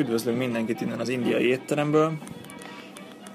[0.00, 2.12] Üdvözlünk mindenkit innen az indiai étteremből.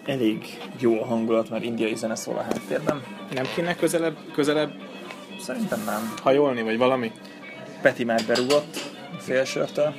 [0.05, 0.45] Elég
[0.79, 3.03] jó a hangulat, mert indiai zene szól a háttérben.
[3.33, 4.71] Nem kéne közelebb, közelebb
[5.39, 6.13] Szerintem nem.
[6.21, 7.11] hajolni, vagy valami?
[7.81, 8.77] Peti már berúgott
[9.17, 9.93] a félsörtől,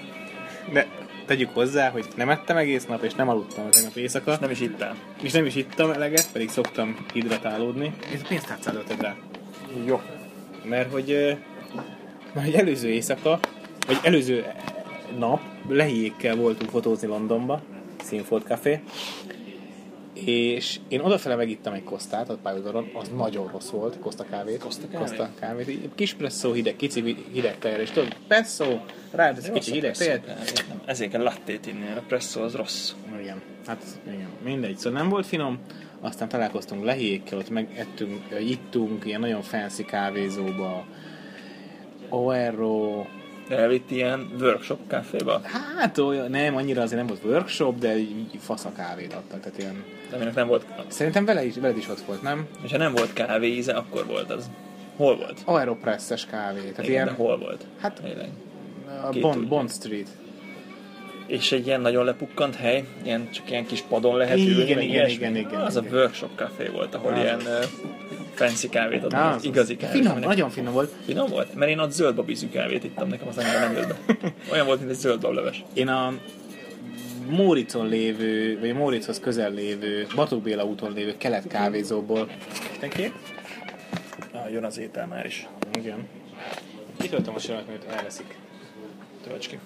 [0.73, 0.87] De
[1.27, 4.37] tegyük hozzá, hogy nem ettem egész nap, és nem aludtam tegnap éjszaka.
[4.41, 4.95] nem is ittál.
[5.23, 7.95] És nem is ittam eleget, pedig szoktam hidratálódni.
[8.15, 9.15] Ez a pénztárcádra tedd rá.
[9.85, 10.01] Jó.
[10.65, 11.37] Mert hogy,
[12.33, 13.39] mert hogy előző éjszaka,
[13.87, 14.45] vagy előző
[15.19, 17.63] nap lehiékkel voltunk fotózni Londonba,
[18.03, 18.81] Színfolt Café,
[20.25, 24.59] és én odafele megittam egy kosztát a pályaudvaron, az nagyon rossz volt, koszta kávét.
[24.59, 25.09] Koszta kávét?
[25.09, 25.89] Koszta kávét.
[25.95, 28.81] Kis presszó hideg, kici hideg tejet, és tudod, presszó,
[29.11, 30.37] ráadsz kicsi hideg tejet.
[30.85, 32.93] Ezért kell lattét inni, a presszó az rossz.
[33.21, 34.77] Igen, hát igen, mindegy.
[34.77, 35.59] Szóval nem volt finom,
[36.01, 40.87] aztán találkoztunk lehiékkel, ott megettünk, ittunk ilyen nagyon fancy kávézóba,
[42.09, 43.05] Oero,
[43.49, 45.41] Elvitt ilyen workshop kávéba,
[45.77, 49.59] hát olyan, nem, annyira azért nem volt workshop, de így fasz a kávét adtak, tehát
[49.59, 49.85] ilyen...
[50.15, 52.47] aminek nem volt, Szerintem vele is, veled is ott volt, nem?
[52.65, 54.51] és ha nem volt kávé íze, akkor volt az.
[54.97, 55.41] Hol volt?
[55.45, 57.07] Aeropresses kávé, tehát Igen, ilyen...
[57.07, 57.67] de hol volt?
[57.81, 58.29] Hát- Tényleg.
[59.21, 59.49] Bond.
[59.49, 60.09] Bond Street.
[61.27, 64.81] És egy ilyen nagyon lepukkant hely, ilyen csak ilyen kis padon lehet Igen, ülni, igen,
[64.81, 65.15] ilyesmi.
[65.15, 65.93] igen, igen, Az igen.
[65.93, 67.19] a workshop café volt, ahol Az.
[67.19, 67.65] ilyen uh,
[68.35, 69.95] fancy kávét adnak, az az- igazi kávét.
[69.97, 70.93] Finom, aminek- nagyon finom volt.
[71.05, 71.55] Finom volt?
[71.55, 74.17] Mert én ott zöld babízű kávét ittam, nekem az annyira nem jött be.
[74.53, 75.65] Olyan volt, mint egy zöld bableves.
[75.75, 76.13] Én a
[77.29, 82.29] Móricon lévő, vagy a Mórichoz közel lévő, Batók Béla úton lévő kelet kávézóból.
[82.71, 83.13] Mindenki?
[84.33, 85.47] Ah, jön az étel már is.
[85.79, 86.07] Igen.
[86.99, 88.37] Kitöltöm a sört, mert elveszik.
[89.29, 89.59] Tölts ki.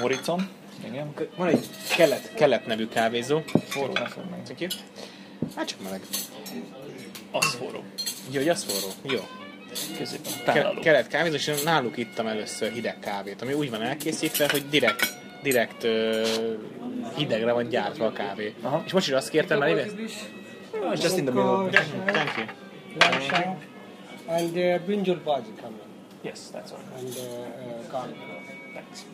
[0.00, 0.48] Moricon.
[0.86, 1.14] Igen.
[1.36, 3.40] Van egy kelet, kelet nevű kávézó.
[3.68, 3.92] Forró.
[3.92, 4.70] Thank you.
[5.56, 6.00] Hát csak meleg.
[7.30, 7.82] Az forró.
[8.30, 9.14] Jó, hogy az forró.
[9.14, 9.20] Jó.
[9.98, 10.32] Középen.
[10.54, 15.06] Ke- kelet kávézó, és náluk ittam először hideg kávét, ami úgy van elkészítve, hogy direkt,
[15.42, 16.22] direkt ö,
[17.16, 18.54] hidegre van gyártva a kávé.
[18.62, 18.82] Aha.
[18.86, 19.86] És most is azt kértem, mert éve...
[20.82, 21.68] Ah, just in the middle.
[22.06, 22.46] Thank you.
[22.98, 23.62] lamb shank
[24.26, 25.80] and uh, brinjal bhaji coming
[26.22, 26.80] Yes, that's all.
[26.98, 28.16] and uh, uh, garlic.
[28.72, 29.04] Thanks.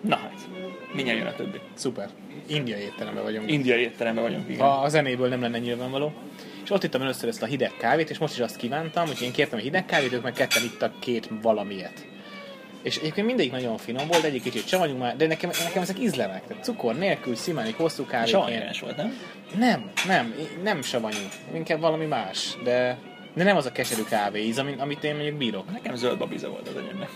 [0.00, 0.48] Na hát,
[0.92, 1.60] mindjárt jön a többi.
[1.74, 2.08] Szuper.
[2.46, 3.50] Indiai étteremben vagyunk.
[3.50, 4.60] Indiai étteremben vagyunk, igen.
[4.60, 6.12] Ha a zenéből nem lenne nyilvánvaló.
[6.64, 9.32] És ott ittam először ezt a hideg kávét, és most is azt kívántam, hogy én
[9.32, 12.06] kértem a hideg kávét, ők meg ketten ittak két valamiet.
[12.82, 16.46] És egyébként mindegyik nagyon finom volt, egyik kicsit savanyú már, de nekem, nekem ezek ízlenek.
[16.46, 18.30] Tehát cukor nélkül, szimánik, hosszú kávé.
[18.30, 19.18] Savanyás volt, nem?
[19.58, 21.26] Nem, nem, nem savanyú.
[21.54, 22.98] Inkább valami más, de,
[23.34, 25.70] de nem az a keserű kávé íz, amit, amit én mondjuk bírok.
[25.70, 27.08] Nekem zöld babiza volt az enyémnek.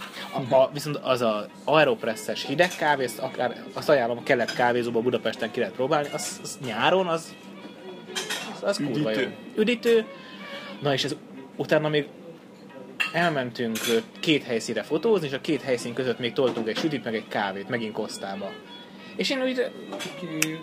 [0.48, 5.00] A, a, viszont az a aeropresses hideg kávé, azt, akár, azt ajánlom a kelet kávézóba
[5.00, 7.34] Budapesten ki lehet próbálni, az, az nyáron, az,
[8.54, 9.16] az, az kurva jó.
[9.18, 9.34] Üdítő.
[9.56, 10.06] Üdítő.
[10.80, 11.16] Na és ez,
[11.56, 12.06] utána még
[13.12, 13.78] elmentünk
[14.20, 17.68] két helyszínre fotózni, és a két helyszín között még toltunk egy sütit, meg egy kávét,
[17.68, 18.50] megint Kosztába.
[19.16, 19.70] És én úgy,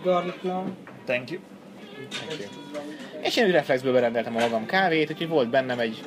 [0.03, 0.77] garlic naan.
[1.05, 1.39] Thank you.
[3.21, 6.03] És én úgy reflexből berendeltem a magam kávét, úgyhogy volt bennem egy,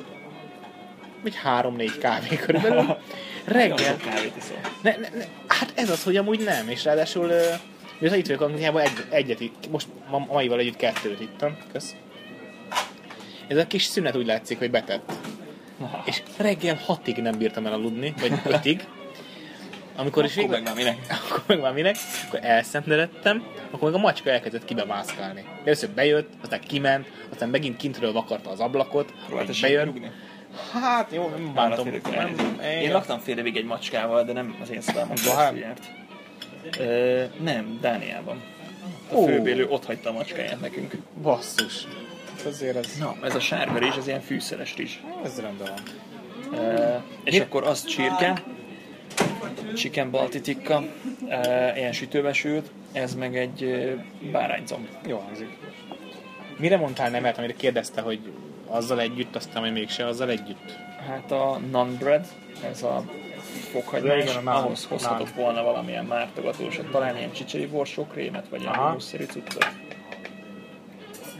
[1.23, 2.97] egy három-négy kávé körülbelül.
[3.45, 3.95] Reggel.
[4.81, 7.31] Ne, ne, ne, hát ez az, hogy amúgy nem, és ráadásul
[7.99, 11.95] miután itt vagyok Angliában, egy, egyet, most ma, maival együtt kettőt ittam, kösz.
[13.47, 15.11] Ez a kis szünet úgy látszik, hogy betett.
[16.05, 18.83] És reggel hatig nem bírtam el aludni, vagy ötig.
[19.95, 20.97] Amikor is végül, meg már minek?
[21.29, 21.95] akkor meg már minek,
[22.27, 25.45] akkor elszenderedtem, akkor meg a macska elkezdett kibemászkálni.
[25.63, 29.93] Először bejött, aztán kiment, aztán megint kintről vakarta az ablakot, hogy bejön.
[29.93, 30.11] bejön.
[30.71, 31.87] Hát jó, nem bántom.
[32.11, 35.15] Nem, Én laktam fél évig egy macskával, de nem az én szobámon
[35.55, 35.83] járt.
[36.79, 38.41] Ö, nem, Dániában.
[39.11, 39.25] A Ó.
[39.25, 40.95] főbélő ott hagyta a macskáját nekünk.
[41.21, 41.87] Basszus.
[42.45, 44.93] Azért ez, Na, ez a sárga rizs, ez ilyen fűszeres rizs.
[45.23, 45.71] ez rendben
[46.51, 46.59] van.
[46.59, 48.43] Ö, és Mi- akkor az csirke,
[49.75, 50.83] chicken balti tikka,
[51.29, 53.91] ö, ilyen sütőbe sült, ez meg egy ö,
[54.31, 54.87] báránycomb.
[55.07, 55.57] Jó hangzik.
[56.57, 58.19] Mire mondtál nemet, amire kérdezte, hogy
[58.67, 60.77] azzal együtt, aztán majd mégse azzal együtt?
[61.07, 62.25] Hát a naan bread,
[62.71, 63.03] ez a
[63.71, 68.91] fokhagymás, ahhoz hozhatott volna valamilyen mártogatósat, talán ilyen csicseri borsó krémet, vagy ilyen Aha.
[68.91, 69.67] hússzerű cuccot.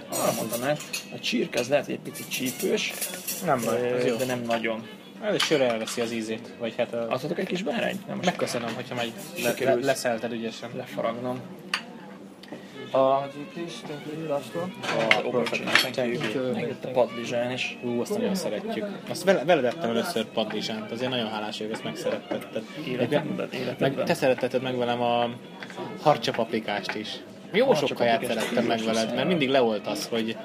[0.09, 0.77] Arra mondtam el,
[1.15, 2.94] a csirke az lehet, hogy egy picit csípős,
[3.45, 4.15] Nem baj, jó.
[4.15, 4.88] de nem nagyon.
[5.27, 7.01] Ez egy sör elveszi az ízét, vagy hát a...
[7.10, 8.07] Adhatok egy kis bárányt?
[8.07, 9.12] Nem most Megköszönöm, hogyha majd
[9.44, 10.69] le, le, leszelted ügyesen.
[10.75, 11.39] lefaragnom.
[12.92, 13.27] A, A
[16.83, 17.77] a padlizsán is.
[17.83, 18.86] ú, azt nagyon szeretjük.
[19.10, 22.48] Azt vele, veled ettem először padlizsánt, azért nagyon hálás vagyok, ezt megszeretted.
[22.88, 24.06] Életemben, Meg életemben.
[24.06, 25.30] te szeretted meg velem a
[26.01, 27.10] harcsa paprikást is.
[27.55, 30.37] Jó Harcsa sok kaját szerettem meg veled, mert mindig le volt az, hogy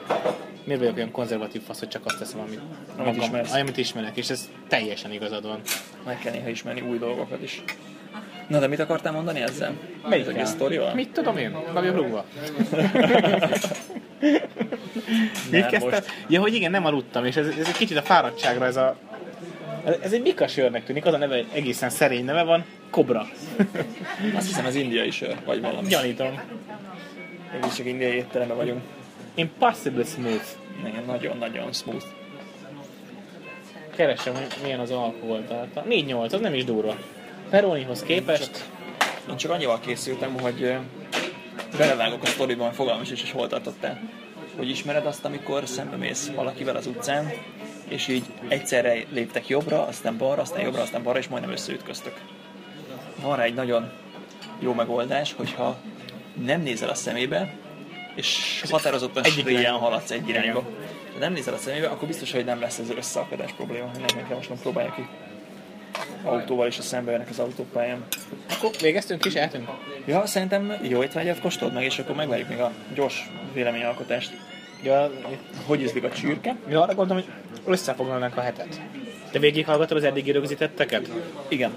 [0.64, 2.60] miért vagyok olyan konzervatív fasz, hogy csak azt teszem, amit,
[2.96, 3.54] Amit ismersz.
[3.54, 5.60] amit ismerek, és ez teljesen igazad van.
[6.04, 7.62] Meg kell néha ismerni új dolgokat is.
[8.48, 9.72] Na, de mit akartál mondani ezzel?
[10.08, 10.94] Melyik egész sztorival?
[10.94, 11.52] Mit tudom én?
[11.52, 12.24] Be vagyok rúgva.
[15.50, 15.90] Mit kezdtem?
[15.90, 16.12] most.
[16.28, 18.96] Ja, hogy igen, nem aludtam, és ez, ez egy kicsit a fáradtságra ez a...
[20.02, 23.28] Ez egy bika sörnek tűnik, az a neve egészen szerény neve van, Cobra.
[24.36, 25.88] Azt hiszem ez indiai sör, vagy valami.
[25.88, 26.40] Gyanítom.
[27.52, 28.80] Mégis csak indiai étteremben vagyunk.
[29.34, 30.46] Impossible Smooth.
[30.86, 32.04] Igen, nagyon-nagyon smooth.
[33.96, 35.90] Keresem, hogy milyen az alkoholtartalma.
[35.90, 36.96] 4-8, az nem is durva.
[37.50, 38.64] Peronihoz képest
[39.30, 40.76] Én csak annyival készültem, hogy
[41.78, 44.00] belevágok a sztoriban, fogalmas is, és hol tartottál.
[44.60, 47.32] Hogy ismered azt, amikor szembe mész valakivel az utcán,
[47.88, 52.20] és így egyszerre léptek jobbra, aztán balra, aztán jobbra, aztán balra, és majdnem összeütköztök.
[53.20, 53.92] Van rá egy nagyon
[54.58, 55.78] jó megoldás, hogyha
[56.44, 57.54] nem nézel a szemébe,
[58.14, 59.78] és határozottan irányba.
[59.78, 60.60] haladsz egy irányba.
[61.12, 63.90] Ha nem nézel a szemébe, akkor biztos, hogy nem lesz ez összeakadás probléma.
[63.92, 65.06] Mindenki most nem próbálja ki.
[66.22, 68.04] Autóval is a szembe jönnek az autópályán.
[68.50, 69.68] Akkor végeztünk is, eltűnt.
[70.06, 74.49] Ja, szerintem jó étvágyat kóstold meg, és akkor megvárjuk még a gyors véleményalkotást.
[74.82, 75.10] Ja,
[75.66, 76.56] Hogy ízlik a csürke?
[76.66, 77.32] mi arra gondolom, hogy
[77.72, 78.80] összefoglalnánk a hetet.
[79.30, 81.10] Te végighallgatod az eddigi rögzítetteket?
[81.48, 81.70] Igen.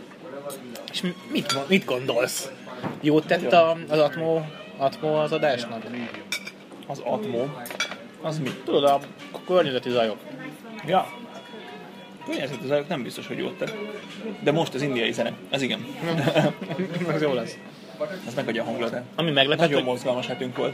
[0.91, 2.51] És mi- mit, mit gondolsz?
[3.01, 4.41] Jót tett a, az Atmo,
[4.77, 5.83] Atmo az adásnak?
[6.87, 7.45] Az Atmo.
[8.21, 8.49] Az mi?
[8.65, 8.99] Tudod, a
[9.47, 10.17] környezeti zajok.
[10.87, 11.07] Ja.
[12.25, 13.73] Környezeti zajok nem biztos, hogy jót tett.
[14.39, 15.31] De most az indiai zene.
[15.49, 15.85] Ez igen.
[17.13, 17.57] Ez jó lesz.
[18.27, 19.03] Ez megadja a hangulatát.
[19.15, 20.73] Ami meglepett, Nagyon hogy mozgalmas hetünk volt.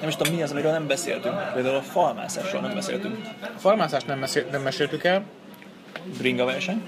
[0.00, 1.52] Nem is tudom mi az, amiről nem beszéltünk.
[1.54, 3.16] Például a falmászásról nem beszéltünk.
[3.40, 5.22] a farmászást nem, mesél, nem meséltük el,
[6.18, 6.82] Bringa verseny.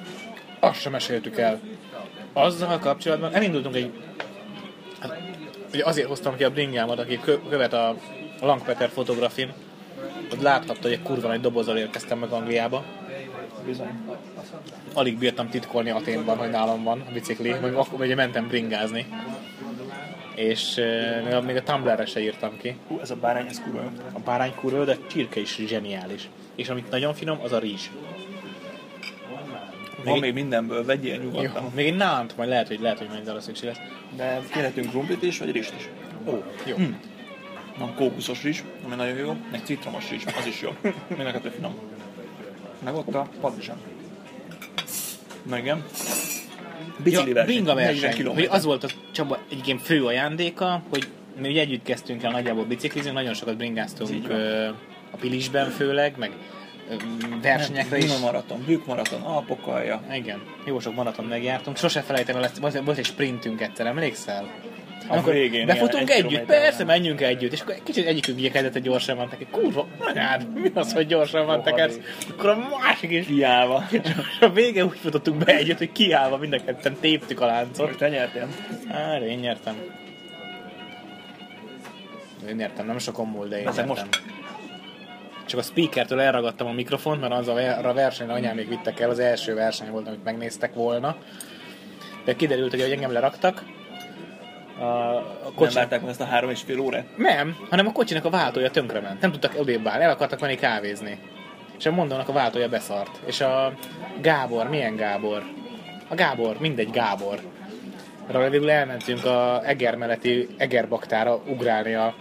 [0.61, 1.61] azt sem meséltük el.
[2.33, 3.91] Azzal kapcsolatban elindultunk egy...
[5.01, 5.21] hát,
[5.75, 7.97] Ugye azért hoztam ki a bringámat, aki kö- követ a
[8.41, 9.53] Langpeter fotografin,
[10.31, 12.85] hogy láthatta, hogy egy kurva nagy dobozzal érkeztem meg Angliába.
[13.67, 14.01] Bizony.
[14.95, 19.07] Alig bírtam titkolni Aténban, hogy nálam van a bicikli, vagy akkor ugye mentem bringázni.
[20.35, 22.77] És euh, még a- még a Tumblr-re se írtam ki.
[22.89, 23.89] Hú, ez a bárány, ez kurva jó.
[24.13, 26.29] A bárány kurva, jó, de a csirke is zseniális.
[26.55, 27.91] És amit nagyon finom, az a rizs.
[30.05, 31.71] Van egy- még mindenből, vegyél Jó, nyugodtan.
[31.75, 33.79] még egy nánt, majd lehet, hogy lehet, hogy majd arra szükség lesz.
[34.17, 35.89] De kérhetünk krumplit is, vagy rist is.
[36.27, 36.77] Ó, jó.
[36.77, 36.93] Hm.
[37.79, 40.71] Van kókuszos rizs, ami nagyon jó, meg citromos rizs, az is jó.
[41.17, 41.75] Mind a kettő finom.
[42.85, 43.77] Meg ott a padlizsán.
[45.43, 45.85] Na igen.
[47.03, 51.09] Bicikli Ja, bringa 40 verseny, hogy az volt a Csaba egyébként fő ajándéka, hogy
[51.41, 54.29] mi ugye együtt kezdtünk el nagyjából biciklizni, nagyon sokat bringáztunk
[55.11, 56.31] a Pilisben főleg, meg
[57.43, 58.05] versenyekre is.
[58.05, 60.03] Duna maraton, Bükk maraton, Alpokalja.
[60.13, 61.77] Igen, jó sok maraton megjártunk.
[61.77, 62.51] Sose felejtem el,
[62.85, 64.51] volt egy sprintünk egyszer, emlékszel?
[65.07, 69.17] A végén, befutunk együtt, persze, menjünk együtt, és akkor kicsit egyikük ugye kezdett, hogy gyorsan
[69.17, 69.47] van neki.
[69.51, 71.99] Kurva, anyád, mi az, hogy gyorsan van tekersz?
[72.31, 73.27] Akkor a másik is.
[73.27, 73.85] Kiállva.
[73.91, 77.87] És a vége úgy futottunk be együtt, hogy kiállva mind a ketten téptük a láncot.
[77.87, 78.49] Most te nyertél.
[78.89, 79.75] Á, én nyertem.
[82.49, 84.07] Én nyertem, nem sokon múlt, de én Ezek nyertem.
[84.07, 84.23] most.
[85.47, 89.19] Csak a speakertől elragadtam a mikrofont, mert az a, versenyre anyám még vittek el, az
[89.19, 91.17] első verseny volt, amit megnéztek volna.
[92.25, 93.65] De kiderült, hogy engem leraktak,
[94.83, 97.07] a, a Nem kocsinak, várták meg ezt a három és fél órát?
[97.17, 99.21] nem, hanem a kocsinak a váltója tönkrement.
[99.21, 101.19] Nem tudtak odébb állni, el akartak menni kávézni.
[101.79, 103.21] És a mondónak a váltója beszart.
[103.27, 103.73] És a
[104.21, 105.43] Gábor, milyen Gábor?
[106.09, 107.39] A Gábor, mindegy Gábor.
[108.29, 112.15] Arra végül elmentünk a Eger melletti Egerbaktára ugrálni a,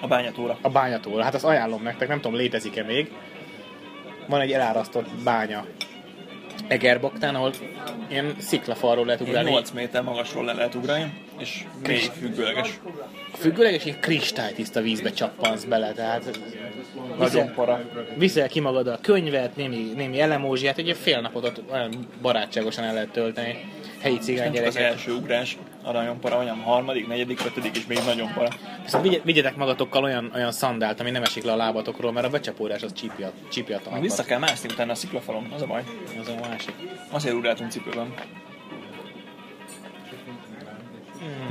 [0.00, 0.58] A bányatóra.
[0.62, 1.22] a bányatól.
[1.22, 3.12] Hát azt ajánlom nektek, nem tudom, létezik-e még.
[4.28, 5.64] Van egy elárasztott bánya
[6.68, 7.52] Egerbaktán, ahol
[8.08, 9.50] ilyen sziklafalról lehet ugrálni.
[9.50, 12.80] 8 méter magasról le lehet ugrani, és mély függőleges.
[13.34, 16.40] Függőleg és egy kristálytiszta vízbe csappansz bele, tehát
[17.18, 17.80] Nagyon para.
[18.16, 22.92] viszel ki magad a könyvet, némi, némi elemózsiát, egy fél napot ott olyan barátságosan el
[22.94, 23.64] lehet tölteni.
[24.00, 24.92] Helyi cigány csak az gyerekek.
[24.96, 28.48] első ugrás, a nagyon para, hanem a harmadik, negyedik, ötödik, és még nagyon para.
[28.82, 32.30] Viszont vigye- vigyetek magatokkal olyan, olyan szandált, ami nem esik le a lábatokról, mert a
[32.30, 33.32] becsapódás az csípja a
[33.74, 34.00] Meg talpat.
[34.00, 35.82] vissza kell mászni utána a sziklafalon, az a baj.
[36.20, 36.74] Az a másik.
[37.10, 38.14] Azért ugráltunk cipőben.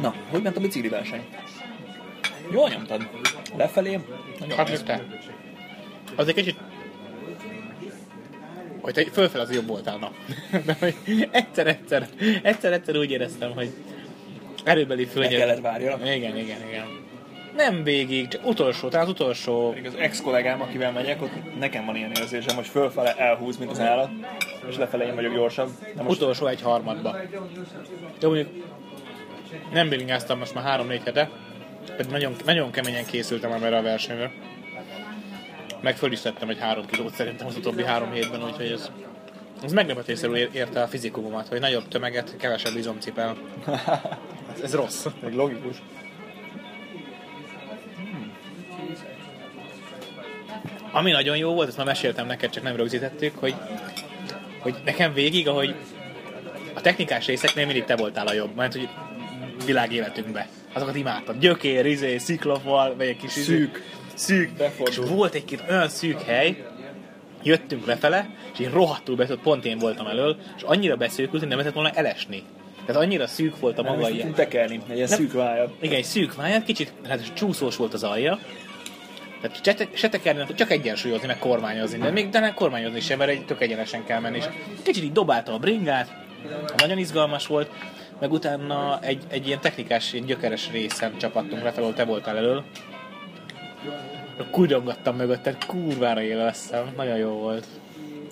[0.01, 1.25] Na, hogy ment a bicikli verseny?
[2.51, 3.09] Jól nyomtad.
[3.57, 3.99] Lefelé,
[4.39, 5.03] nagyon Hát te.
[6.15, 6.57] Az egy kicsit...
[8.81, 10.11] Hogy te fölfel az jobb voltál, na.
[10.65, 10.95] De hogy
[11.31, 12.07] egyszer-egyszer,
[12.43, 13.69] egyszer-egyszer úgy éreztem, hogy
[14.63, 15.39] erőbeli Meg fölnyel.
[15.39, 16.01] kellett várjanak.
[16.01, 17.07] Igen, igen, igen.
[17.55, 19.71] Nem végig, csak utolsó, talán az utolsó...
[19.71, 23.79] Még az ex-kollégám, akivel megyek, ott nekem van ilyen érzésem, hogy fölfele elhúz, mint az
[23.79, 24.09] állat,
[24.69, 25.69] és lefelé én vagyok gyorsabb.
[25.95, 27.15] De most Utolsó egy harmadba.
[28.19, 28.47] De mondjuk
[29.73, 31.29] nem bringáztam most már három-négy hete,
[31.97, 34.31] pedig nagyon, nagyon keményen készültem már erre a versenyre.
[35.81, 38.91] Meg föl is tettem egy három kilót szerintem az utóbbi három hétben, úgyhogy ez
[39.63, 43.37] Az meglepetésszerű ér- érte a fizikumomat, hogy nagyobb tömeget, kevesebb izomcipel.
[44.53, 45.05] Ez, ez rossz.
[45.21, 45.75] Meg logikus.
[50.91, 53.55] Ami nagyon jó volt, ezt már meséltem neked, csak nem rögzítettük, hogy,
[54.59, 55.75] hogy nekem végig, ahogy
[56.73, 58.89] a technikás részeknél mindig te voltál a jobb, mert hogy
[59.65, 60.45] világéletünkben.
[60.73, 61.39] Azokat imádtam.
[61.39, 63.43] Gyökér, izé, sziklafal, vagy egy kis izé.
[63.55, 63.83] Szűk.
[64.13, 64.51] Szűk.
[64.57, 65.03] Befordul.
[65.03, 66.65] És volt egy olyan szűk hely,
[67.43, 71.57] jöttünk lefele, és én rohadtul beszélt, pont én voltam elől, és annyira beszűkült, hogy nem
[71.57, 72.43] lehetett volna elesni.
[72.85, 74.33] Tehát annyira szűk volt a Nem maga is ilyen.
[74.33, 75.17] tekerni, egy ilyen Nem.
[75.17, 75.71] szűk vája.
[75.79, 78.39] Igen, egy szűk váját, kicsit, hát csúszós volt az alja.
[79.41, 81.97] Tehát se, te, se tekerni, nem csak egyensúlyozni, meg kormányozni.
[81.97, 84.37] De még de nem kormányozni sem, mert egy tök egyenesen kell menni.
[84.37, 84.45] És
[84.83, 86.13] kicsit így dobáltam a bringát,
[86.77, 87.69] nagyon izgalmas volt,
[88.19, 92.63] meg utána egy, egy ilyen technikás, egy gyökeres részen csapattunk le, ahol te voltál elől.
[94.51, 97.65] Kúrjongattam mögötted, kurvára élveztem, nagyon jó volt.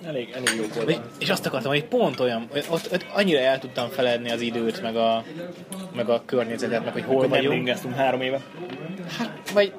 [0.06, 1.02] Elég, elég jó volt.
[1.20, 4.96] és azt akartam, hogy pont olyan, ott, ott annyira el tudtam feledni az időt, meg
[4.96, 5.24] a,
[5.96, 7.54] meg a környezetet, meg hogy hol Hogy nem vagyunk.
[7.54, 8.42] ringeztünk három éve.
[9.18, 9.74] Hát, vagy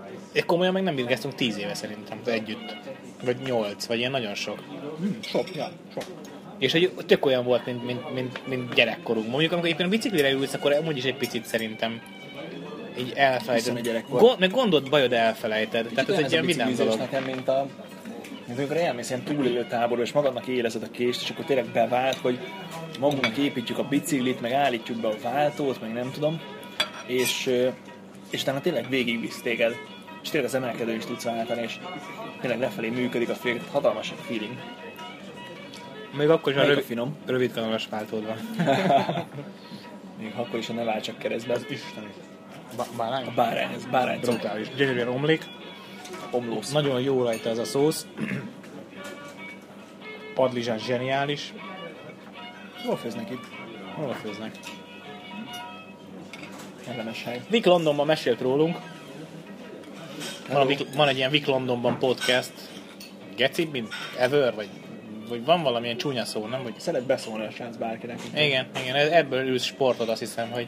[0.47, 2.77] komolyan meg nem birgeztünk tíz éve szerintem együtt.
[3.25, 4.59] Vagy nyolc, vagy ilyen nagyon sok.
[5.21, 6.05] Sok, ja, sok.
[6.59, 9.29] És hogy tök olyan volt, mint, mint, mint, mint gyerekkorunk.
[9.29, 12.03] Mondjuk, amikor éppen a biciklire ülsz, akkor amúgy is egy picit szerintem
[12.99, 13.87] így elfelejted.
[13.87, 14.05] Egy.
[14.09, 15.87] Gond, meg gondot, bajod elfelejted.
[15.95, 16.99] Tehát ez egy ilyen biciklizés dolog.
[16.99, 17.67] nekem, mint a
[18.47, 22.17] mint amikor elmész ilyen túlélő táborba, és magadnak érezed a kést, és akkor tényleg bevált,
[22.17, 22.39] hogy
[23.01, 26.41] magunknak építjük a biciklit, meg állítjuk be a váltót, meg nem tudom,
[27.07, 27.51] és,
[28.31, 29.75] és utána tényleg végigvisz téged,
[30.23, 31.79] és tényleg az emelkedő is tudsz váltani, és
[32.41, 34.57] tényleg lefelé működik a fél, hatalmas feeling.
[36.13, 37.17] Még akkor is a Melyik a rövid, finom?
[37.27, 38.37] rövid kanalas váltód van.
[40.21, 41.53] Még akkor is, ha ne válts csak keresztbe.
[41.53, 42.13] Az Isteni.
[42.77, 43.27] Ba- bárány?
[43.27, 44.21] a bárány, ez bárány.
[44.21, 44.69] Brutális.
[44.77, 45.45] Gyönyörűen omlik.
[46.31, 46.73] omlósz.
[46.73, 48.07] Nagyon jó rajta ez a szósz.
[50.35, 51.53] Padlizsán zseniális.
[52.85, 53.45] Hol főznek itt?
[53.95, 54.55] Hol főznek?
[56.85, 57.41] Kellemes hely.
[57.51, 58.77] Vic Londonban mesélt rólunk.
[60.49, 62.53] Van, a Vic, van egy ilyen Vic Londonban podcast.
[63.37, 64.69] Geci, mint Ever, vagy,
[65.29, 66.63] vagy van valamilyen csúnya szó, nem?
[66.63, 66.75] Vagy...
[66.77, 68.19] Szeret beszólni a srác bárkinek.
[68.35, 70.67] Igen, igen, ebből ülsz sportot, azt hiszem, hogy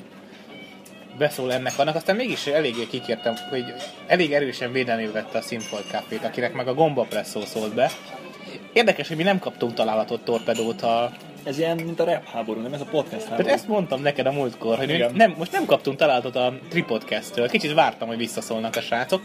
[1.18, 3.64] beszól ennek annak, aztán mégis eléggé kikértem, hogy
[4.06, 7.90] elég erősen védelmébe vette a Simfold Cafét, akinek meg a Gomba Presszó szólt be.
[8.72, 11.12] Érdekes, hogy mi nem kaptunk találatot torpedót a...
[11.44, 13.42] Ez ilyen, mint a rap háború, nem ez a podcast háború.
[13.42, 15.12] Tehát ezt mondtam neked a múltkor, hogy Igen.
[15.14, 17.48] nem, most nem kaptunk találatot a Tripodcast-től.
[17.48, 19.22] Kicsit vártam, hogy visszaszólnak a srácok.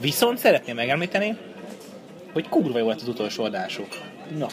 [0.00, 1.36] Viszont szeretném megemlíteni,
[2.32, 3.88] hogy kurva jó volt az utolsó adásuk.
[4.38, 4.46] Na,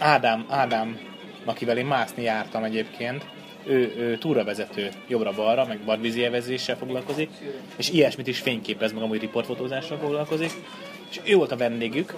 [0.00, 0.98] Ádám, Ádám,
[1.44, 3.24] akivel én mászni jártam egyébként,
[3.64, 7.30] ő, ő túravezető jobbra-balra, meg vadvízi evezéssel foglalkozik,
[7.76, 10.50] és ilyesmit is fényképez, meg amúgy riportfotózással foglalkozik,
[11.10, 12.14] és ő volt a vendégük,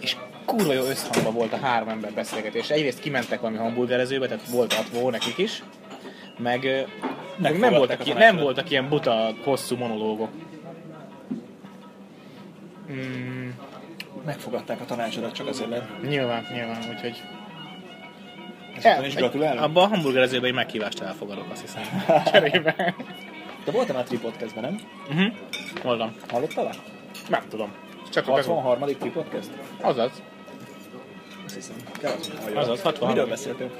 [0.00, 2.70] és kurva jó összhangban volt a három ember beszélgetés.
[2.70, 5.62] Egyrészt kimentek valami hamburgerezőbe, tehát volt atvó nekik is,
[6.38, 6.86] meg,
[7.36, 10.30] meg nem, voltak, ilyen, nem voltak ilyen buta, hosszú monológok.
[12.92, 13.48] Mm,
[14.26, 16.02] megfogadták a tanácsodat, csak azért lehet.
[16.02, 17.22] nyilván, nyilván, úgyhogy
[18.76, 19.62] Ezután is gratulálok.
[19.62, 21.82] Abban a hamburgerezőben egy meghívást elfogadok, azt hiszem.
[22.32, 22.94] Cserébe.
[23.64, 24.80] De voltam már Tripodcastben, nem?
[25.08, 25.34] uh-huh.
[25.82, 26.14] Voltam.
[26.28, 26.74] Hallottál?
[27.28, 27.72] Nem tudom.
[28.10, 28.88] Csak a 63.
[28.98, 29.50] Tripodcast?
[29.80, 30.22] Azaz.
[31.44, 31.76] Azt hiszem.
[32.00, 32.58] Kell hallja.
[32.58, 33.14] Azaz, 63.
[33.14, 33.72] Miről beszéltünk?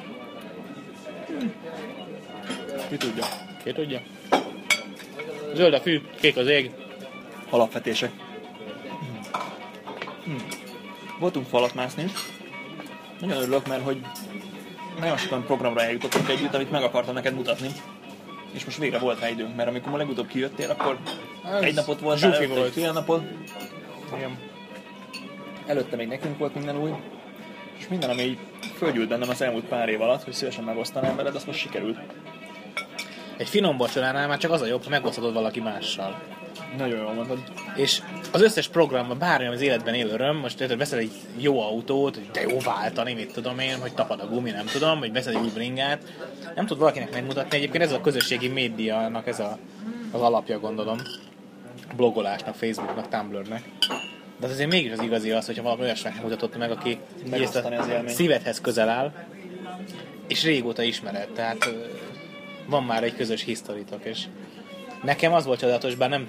[2.89, 3.25] Ki tudja?
[3.65, 4.01] Ki tudja?
[5.55, 6.71] Zöld a fű, kék az ég.
[7.51, 8.11] Alapvetések.
[11.19, 12.05] Voltunk falat mászni.
[13.21, 14.01] Nagyon örülök, mert hogy
[15.01, 17.69] nagyon sokan programra eljutottunk együtt, amit meg akartam neked mutatni.
[18.53, 20.99] És most végre volt rá időnk, mert amikor legutóbb kijöttél, akkor
[21.45, 22.73] Ez egy napot volt, előtte egy volt.
[22.73, 23.23] fél napot,
[24.17, 24.39] Igen.
[25.67, 26.91] előtte még nekünk volt minden új,
[27.79, 28.39] és minden, ami így
[28.77, 31.99] fölgyűlt bennem az elmúlt pár év alatt, hogy szívesen megosztanám veled, azt most sikerült.
[33.37, 36.23] Egy finom vacsoránál már csak az a jobb, ha megosztod valaki mással.
[36.77, 37.39] Nagyon jól mondod.
[37.77, 38.03] És
[38.33, 42.31] az összes programban, bármi az életben élő öröm, most érted, veszel egy jó autót, hogy
[42.33, 45.43] de jó váltani, mit tudom én, hogy tapad a gumi, nem tudom, vagy veszel egy
[45.43, 46.03] új bringát.
[46.55, 49.59] Nem tud valakinek megmutatni, egyébként ez a közösségi médiának ez a,
[50.11, 50.99] az alapja, gondolom.
[51.97, 53.63] Blogolásnak, Facebooknak, Tumblrnek.
[54.41, 56.99] De az azért mégis az igazi az, hogyha valami olyasminek mutatott meg, aki
[57.31, 57.71] ezt a
[58.07, 59.13] szívedhez közel áll,
[60.29, 61.71] és régóta ismered, tehát
[62.67, 64.25] van már egy közös historitok, és
[65.03, 66.29] nekem az volt csodálatos, bár nem,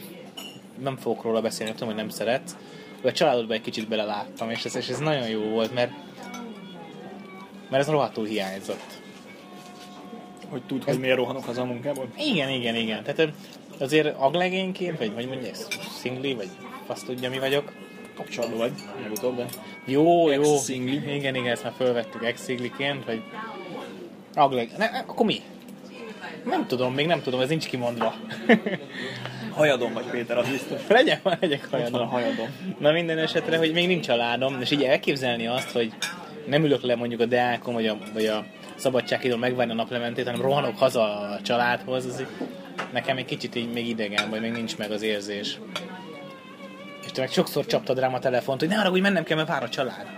[0.79, 2.55] nem fogok róla beszélni, tudom, hogy nem szeretsz,
[3.01, 5.91] hogy a családodba egy kicsit beleláttam, és ez, és ez nagyon jó volt, mert
[7.69, 9.01] mert ez rohadtul hiányzott.
[10.49, 12.07] Hogy tud, hogy miért rohanok haza a munkából?
[12.17, 13.03] Igen, igen, igen.
[13.03, 13.33] Tehát
[13.79, 15.67] azért aglegényként, vagy, vagy mondja, ez
[15.99, 16.49] szingli, vagy
[16.87, 17.71] azt tudja, mi vagyok,
[18.17, 19.45] Kapcsolatban vagy, legutóbb, de
[19.85, 20.41] Jó, jó.
[20.41, 21.15] Ex-szingli.
[21.15, 22.47] Igen, igen, ezt már fölvettük ex
[23.05, 23.21] vagy...
[24.33, 24.69] Agleg.
[24.77, 25.41] Ne, akkor mi?
[26.45, 28.13] Nem tudom, még nem tudom, ez nincs kimondva.
[29.57, 30.79] Hajadon vagy Péter, az biztos.
[30.97, 32.07] Legyen, legyek van a hajadon.
[32.07, 32.47] hajadon.
[32.79, 35.93] Na minden esetre, hogy még nincs családom, és így elképzelni azt, hogy
[36.45, 38.45] nem ülök le mondjuk a Deákon, vagy a, vagy a
[38.75, 42.27] szabadságidőn megvárni a naplementét, hanem rohanok haza a családhoz, az így,
[42.93, 45.59] nekem egy kicsit így még idegen, vagy még nincs meg az érzés.
[47.05, 49.49] És te meg sokszor csaptad rám a telefont, hogy ne arra, hogy mennem kell, mert
[49.49, 50.16] vár a család.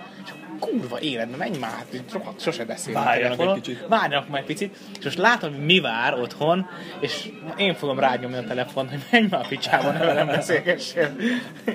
[0.59, 3.55] Kurva életbe, menj már, hát így rohadt, sose beszélünk Várjanak telefonon.
[3.55, 3.85] egy kicsit.
[3.87, 6.67] Várjanak már egy picit, és most látom, hogy mi vár otthon,
[6.99, 11.15] és én fogom rágyomni a telefont, hogy menj már a picsába, ne velem beszélgessél.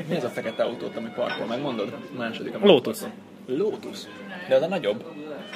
[0.09, 1.47] Mi ez a fekete autót, ami parkol?
[1.47, 1.93] Megmondod?
[1.93, 2.55] A második.
[2.55, 2.99] ami Lotus.
[2.99, 3.19] parkol.
[3.47, 3.99] Lotus?
[4.49, 5.05] De az a nagyobb.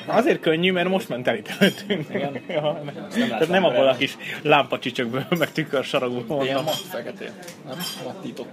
[0.07, 2.07] Azért könnyű, mert most ment el itt előttünk.
[2.11, 2.41] Igen?
[2.49, 3.29] ja, nem.
[3.29, 6.65] Tehát nem abból a kis lámpacsicsökből, meg tükörsaragból Ilyen mondom.
[6.65, 7.25] mat fekete.
[7.67, 7.77] Nem?
[8.05, 8.49] Mattított.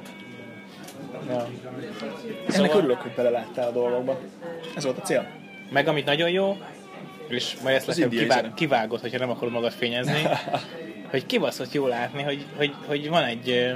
[1.27, 1.35] Ja.
[1.35, 4.19] Ennek Szóval- örülök, hogy beleláttál a dolgokba.
[4.75, 5.27] Ez volt a cél.
[5.71, 6.57] Meg amit nagyon jó,
[7.27, 10.21] és majd ezt indiai kivág, kivágod, hogyha nem akarod magad fényezni,
[11.11, 13.75] hogy kibaszott jó látni, hogy, hogy, hogy van egy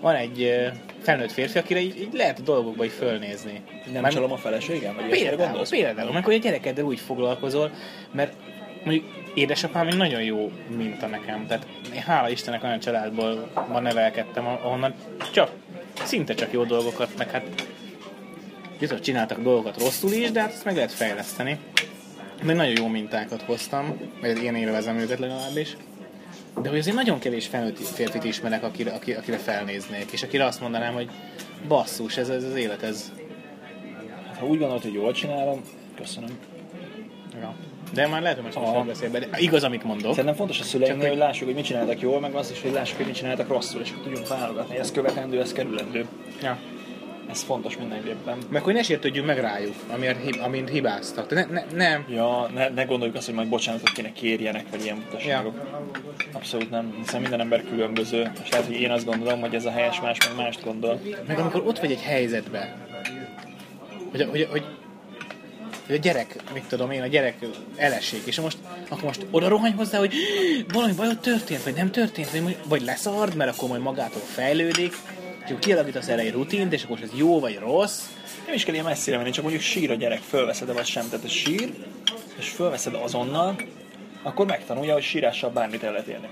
[0.00, 0.70] van egy
[1.02, 3.60] felnőtt férfi, akire így, így lehet a dolgokba így fölnézni.
[3.92, 4.94] Nem Már- csalom a feleségem?
[4.94, 7.70] Vagy Például, például, meg hogy a gyerekeddel úgy foglalkozol,
[8.12, 8.32] mert
[8.84, 9.04] mondjuk
[9.34, 11.46] édesapám egy nagyon jó minta nekem.
[11.46, 14.94] Tehát én hála Istennek olyan családból ma nevelkedtem, ahonnan
[15.32, 15.50] csak,
[16.04, 17.66] szinte csak jó dolgokat, meg hát
[18.78, 21.58] biztos csináltak dolgokat rosszul is, de hát ezt meg lehet fejleszteni.
[22.42, 25.76] Még nagyon jó mintákat hoztam, vagy én élvezem őket legalábbis.
[26.62, 30.60] De hogy azért nagyon kevés felnőtt férfit ismerek, akire, akire, akire felnéznék, és akire azt
[30.60, 31.10] mondanám, hogy
[31.68, 33.12] basszus, ez, ez az élet, ez,
[34.32, 35.60] Hát, Ha úgy gondolod, hogy jól csinálom,
[35.96, 36.38] köszönöm.
[37.40, 37.54] Ja.
[37.94, 40.10] De már lehet, hogy most most beszélbe, de igaz, amit mondok.
[40.10, 42.72] Szerintem fontos a szüleinknél, Csak hogy lássuk, hogy mit csináltak jól, meg az is, hogy
[42.72, 44.76] lássuk, hogy mit csináltak rosszul, és hogy tudjunk válogatni.
[44.76, 46.06] Ez követendő, ez kerülendő.
[46.42, 46.58] Ja.
[47.30, 48.38] Ez fontos mindenképpen.
[48.48, 51.30] Meg hogy ne sértődjünk meg rájuk, amiért, hib, amint hibáztak.
[51.30, 52.04] Ne, ne, nem.
[52.08, 55.54] Ja, ne, ne gondoljuk azt, hogy majd bocsánatot kéne kérjenek, vagy ilyen mutasságok.
[56.32, 59.70] Abszolút nem, hiszen minden ember különböző, és lehet, hogy én azt gondolom, hogy ez a
[59.70, 61.00] helyes, más meg mást gondol.
[61.26, 62.74] Meg amikor ott vagy egy helyzetben,
[64.10, 64.64] hogy, hogy, hogy,
[65.86, 67.36] hogy a gyerek, mit tudom én, a gyerek
[67.76, 68.56] elesik, és most,
[68.88, 70.14] akkor most oda rohanj hozzá, hogy
[70.72, 74.92] valami bajod történt, vagy nem történt, vagy, vagy leszard, mert akkor majd magától fejlődik,
[75.44, 78.02] és akkor kialakítasz erre egy rutint, és akkor most ez jó vagy rossz,
[78.46, 81.08] Nem is kell ilyen messzire menni, csak mondjuk sír a gyerek, fölveszed vagy sem.
[81.08, 81.72] Tehát a sír,
[82.38, 83.56] és fölveszed azonnal,
[84.22, 86.28] akkor megtanulja, hogy sírással bármit el lehet érni.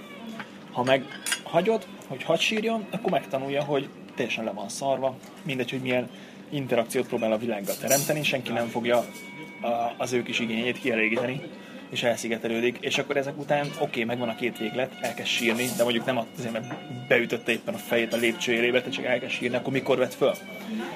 [0.73, 1.05] Ha meg
[1.43, 6.11] hagyod, hogy hadd sírjon, akkor megtanulja, hogy teljesen le van szarva, mindegy, hogy milyen
[6.51, 9.05] interakciót próbál a világgal teremteni, senki nem fogja
[9.61, 11.41] a- az ő kis igényét kielégíteni,
[11.91, 15.83] és elszigetelődik, és akkor ezek után oké, okay, megvan a két véglet, elkezd sírni, de
[15.83, 16.75] mondjuk nem azért, mert
[17.09, 20.35] beütötte éppen a fejét a lépcső élébe, te csak elkezd sírni, akkor mikor vett föl?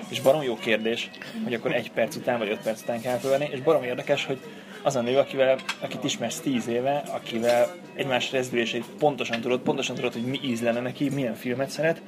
[0.09, 1.11] És barom jó kérdés,
[1.44, 4.38] hogy akkor egy perc után vagy öt perc után kell fölvenni, és barom érdekes, hogy
[4.83, 10.12] az a nő, akivel, akit ismersz tíz éve, akivel egymás rezdülését pontosan tudod, pontosan tudod,
[10.12, 12.03] hogy mi íz lenne neki, milyen filmet szeret,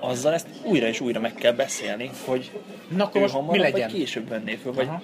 [0.00, 2.50] azzal ezt újra és újra meg kell beszélni, hogy
[2.88, 3.88] Na akkor ő most mi legyen?
[3.88, 5.02] Később venné föl, vagy Aha.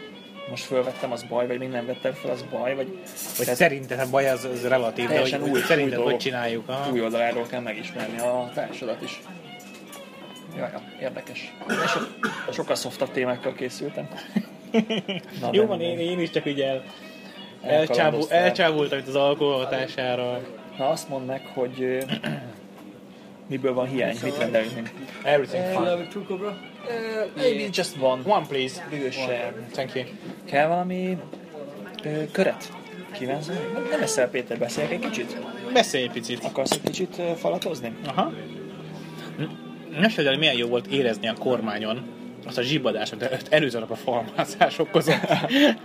[0.50, 2.98] Most fölvettem, az baj, vagy még nem vettem föl, az baj, vagy
[3.36, 6.68] vagy szerinted a baj az, az relatív, de hogy, új, szerinted új hogy csináljuk.
[6.68, 6.90] Aha.
[6.92, 9.20] új oldaláról kell megismerni a társadat is.
[10.56, 11.54] Jaj, ja, érdekes.
[11.84, 12.00] És so,
[12.52, 14.08] sokkal szoftabb témákkal készültem.
[15.40, 16.84] Na, Jó de van, én, én is csak így el,
[17.62, 20.40] elcsábul, elcsábultam itt az alkoholhatására.
[20.78, 22.04] Na azt mondd meg, hogy
[23.48, 24.90] miből van hiány, mit rendelünk?
[25.22, 25.94] Everything fine.
[25.94, 26.56] uh, two cobra.
[27.36, 28.22] Maybe just one.
[28.26, 28.82] One please.
[29.10, 29.54] Share.
[29.72, 30.04] Thank you.
[30.44, 31.18] Kell valami
[32.04, 32.72] ö, köret?
[33.12, 33.46] Kívánsz?
[33.46, 35.38] Nem, nem eszel, Péter, beszéljek egy kicsit?
[35.72, 36.44] Beszélj egy picit.
[36.44, 37.92] Akarsz egy kicsit ö, falatozni?
[38.06, 38.32] Aha.
[39.98, 42.02] Nem tudom, hogy milyen jó volt érezni a kormányon
[42.46, 45.20] azt a zsibadást, amit előző nap a falmászás okozott.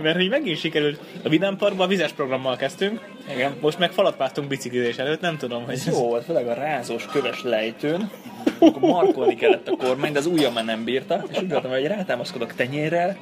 [0.02, 1.00] Mert így megint sikerült.
[1.24, 3.02] A Vidám Parkban a vizes programmal kezdtünk,
[3.34, 3.58] Igen.
[3.62, 7.06] most meg falat másztunk biciklizés előtt, nem tudom, hogy Ez jó volt, főleg a rázós
[7.06, 8.12] köves lejtőn,
[8.60, 11.86] akkor markolni kellett a kormány, de az ujjam már nem bírta, és úgy voltam, hogy
[11.86, 13.18] rátámaszkodok tenyérrel,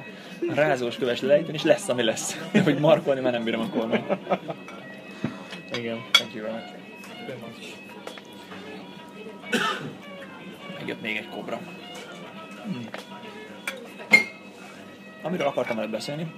[0.50, 2.36] a rázós köves lejtőn, és lesz, ami lesz.
[2.52, 4.04] De hogy markolni már nem bírom a kormány.
[5.72, 6.04] Igen.
[6.10, 7.76] Thank you very much.
[10.78, 11.60] Megjött még egy kobra.
[12.64, 12.88] Hmm.
[15.22, 16.34] Amiről akartam veled beszélni,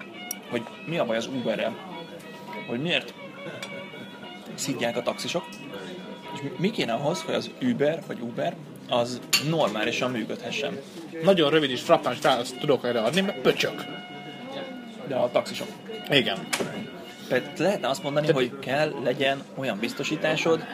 [0.51, 1.77] hogy mi a baj az Uberrel.
[2.69, 3.15] Hogy miért
[4.55, 5.45] szidják a taxisok,
[6.35, 8.55] és mi- kéne ahhoz, hogy az Uber vagy Uber
[8.89, 10.79] az normálisan működhessen.
[11.23, 13.85] Nagyon rövid és frappáns választ tudok erre adni, mert pöcsök.
[15.09, 15.69] De a taxisok.
[16.11, 16.39] Igen.
[17.29, 20.65] Tehát lehetne azt mondani, hogy kell legyen olyan biztosításod,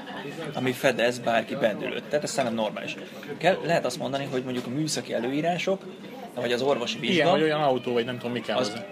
[0.55, 2.05] ami fedez bárki bendülőt.
[2.05, 2.97] Tehát ez szerintem normális.
[3.39, 5.83] Kell, lehet azt mondani, hogy mondjuk a műszaki előírások,
[6.41, 8.85] vagy az orvosi vizsga, Igen, vagy olyan autó, vagy nem tudom, mi kell az, hozzá.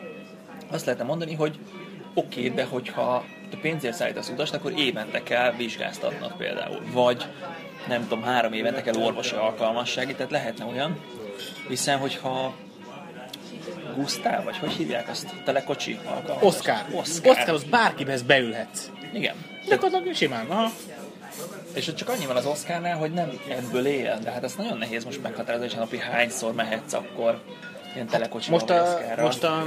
[0.70, 1.58] azt lehetne mondani, hogy
[2.14, 6.80] oké, okay, de hogyha te pénzért szállítasz utast, akkor évente kell vizsgáztatnod például.
[6.92, 7.24] Vagy
[7.88, 11.00] nem tudom, három évente kell orvosi alkalmassági, tehát lehetne olyan.
[11.68, 12.54] Hiszen, hogyha
[13.96, 15.34] Gusztáv, vagy hogy hívják azt?
[15.44, 16.42] Telekocsi alkalmas?
[16.44, 16.84] Oscar.
[16.92, 17.30] Oscar.
[17.30, 18.90] Oscar, az bárkihez beülhetsz.
[19.12, 19.34] Igen.
[19.68, 20.70] Gyakorlatilag simán, aha.
[21.74, 24.18] És ott csak annyi van az Oscarnál, hogy nem ebből él.
[24.22, 27.42] De hát ez nagyon nehéz most meghatározni, hogy napi hányszor mehetsz akkor
[27.94, 29.66] ilyen telekocsi Most a, most a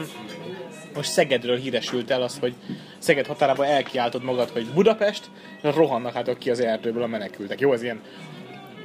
[0.98, 2.54] most Szegedről híresült el az, hogy
[2.98, 5.30] Szeged határában elkiáltod magad, hogy Budapest,
[5.62, 7.60] rohannak hát ki az erdőből a menekültek.
[7.60, 8.02] Jó, ez ilyen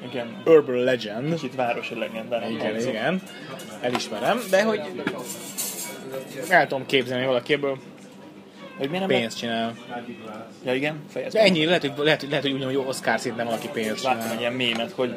[0.09, 0.43] Igen.
[0.45, 1.35] urban legend.
[1.35, 2.89] Kicsit városi legendának Igen, hangzik.
[2.89, 3.23] igen.
[3.81, 4.81] Elismerem, de hogy
[6.49, 7.79] el tudom képzelni, hogy valaki ebből
[8.79, 9.75] Hogy miért nem pénzt csinál.
[10.65, 14.19] Ja igen, fejezd ennyi, lehet, hogy, lehet, lehet, hogy ugyanúgy Oscar szinten valaki pénzt Láttam
[14.21, 14.41] egy csinál.
[14.41, 15.17] ilyen mémet, hogy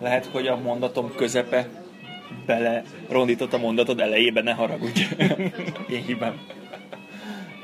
[0.00, 1.68] lehet, hogy a mondatom közepe
[2.46, 5.02] bele rondított a mondatod elejébe, ne haragudj.
[5.94, 6.40] Én hibám.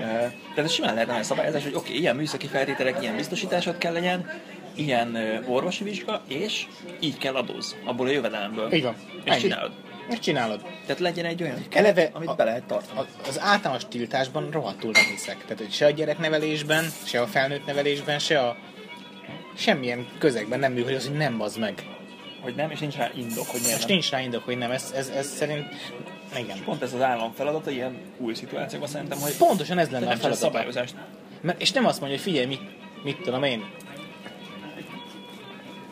[0.00, 3.78] Eh, Tehát ez simán lehetne olyan szabályozás, hogy oké, okay, ilyen műszaki feltételek, ilyen biztosításod
[3.78, 4.30] kell legyen,
[4.74, 6.66] ilyen orvosi vizsga, és
[7.00, 8.72] így kell adóz abból a jövedelemből.
[8.72, 8.94] Így van.
[9.24, 9.40] És Ennyi.
[9.40, 9.70] csinálod.
[10.10, 10.60] Ezt csinálod.
[10.86, 12.98] Tehát legyen egy olyan Eleve keret, amit a- be lehet tartani.
[13.00, 15.42] A- Az általános tiltásban rohadtul nem hiszek.
[15.42, 18.56] Tehát, hogy se a gyereknevelésben, se a felnőtt nevelésben, se a
[19.56, 21.82] semmilyen közegben nem működik az, hogy nem bazd meg.
[22.42, 23.92] Hogy nem, és nincs rá indok, hogy miért És nem.
[23.92, 24.70] nincs rá indok, hogy nem.
[24.70, 25.66] Ez, ez, ez szerint...
[26.38, 26.64] Igen.
[26.64, 30.38] Pont ez az állam feladata ilyen új szituációban szerintem, hogy Pontosan ez lenne a feladat.
[30.38, 30.94] szabályozást.
[31.40, 32.60] Mert, és nem azt mondja, hogy figyelj, mit,
[33.04, 33.64] mit tudom én.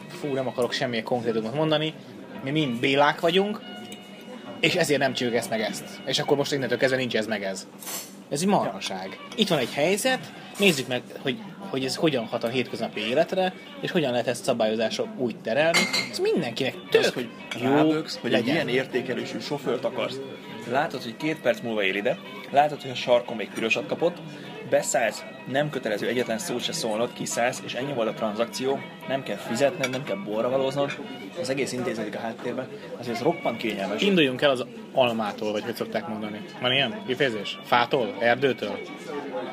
[0.09, 1.95] Fú, nem akarok semmilyen konkrétumot mondani.
[2.43, 3.61] Mi mind bélák vagyunk,
[4.65, 5.85] és ezért nem csináljuk ezt meg ezt.
[6.07, 7.67] És akkor most innentől kezdve nincs ez meg ez.
[8.31, 9.19] Ez egy marhaság.
[9.37, 13.91] Itt van egy helyzet, nézzük meg, hogy, hogy ez hogyan hat a hétköznapi életre, és
[13.91, 15.79] hogyan lehet ezt szabályozásra úgy terelni.
[16.11, 17.29] Ez mindenkinek Az, tök hogy
[17.61, 18.55] jó ráböksz, hogy egy legyen.
[18.55, 20.17] ilyen értékelésű sofőrt akarsz.
[20.71, 22.19] Látod, hogy két perc múlva ér ide,
[22.51, 24.17] látod, hogy a sarkon még pirosat kapott,
[24.71, 29.37] beszállsz, nem kötelező egyetlen szót se szólnod, kiszállsz, és ennyi volt a tranzakció, nem kell
[29.37, 30.99] fizetned, nem kell borra valóznod,
[31.41, 34.03] az egész intéződik a háttérben, azért ez roppant kényelmes.
[34.03, 36.41] Induljunk el az almától, vagy hogy szokták mondani.
[36.61, 37.59] Van ilyen kifejezés?
[37.65, 38.15] Fától?
[38.19, 38.79] Erdőtől?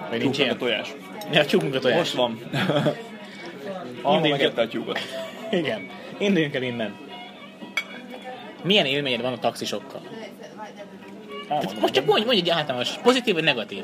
[0.10, 0.54] Vagy nincs ilyen?
[0.54, 0.94] a tojás.
[1.32, 1.98] Ja, tyúkunk a tojás.
[1.98, 2.40] Most van.
[4.02, 5.00] Alma megette a tyúkot.
[5.52, 5.90] Igen.
[6.18, 6.96] Induljunk el innen.
[8.64, 10.02] Milyen élményed van a taxisokkal?
[11.50, 13.84] Elmondom, Most csak mondj, mondj egy általános, pozitív vagy negatív.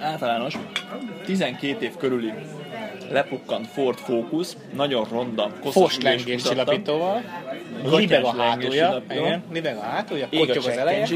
[0.00, 0.54] Általános,
[1.24, 2.32] 12 év körüli
[3.10, 7.22] lepukkant Ford Focus, nagyon ronda, koszos lengés csillapítóval.
[7.84, 9.02] Libeg a hátulja.
[9.10, 11.06] Igen, libeg a hátulja, kottyog az eleje.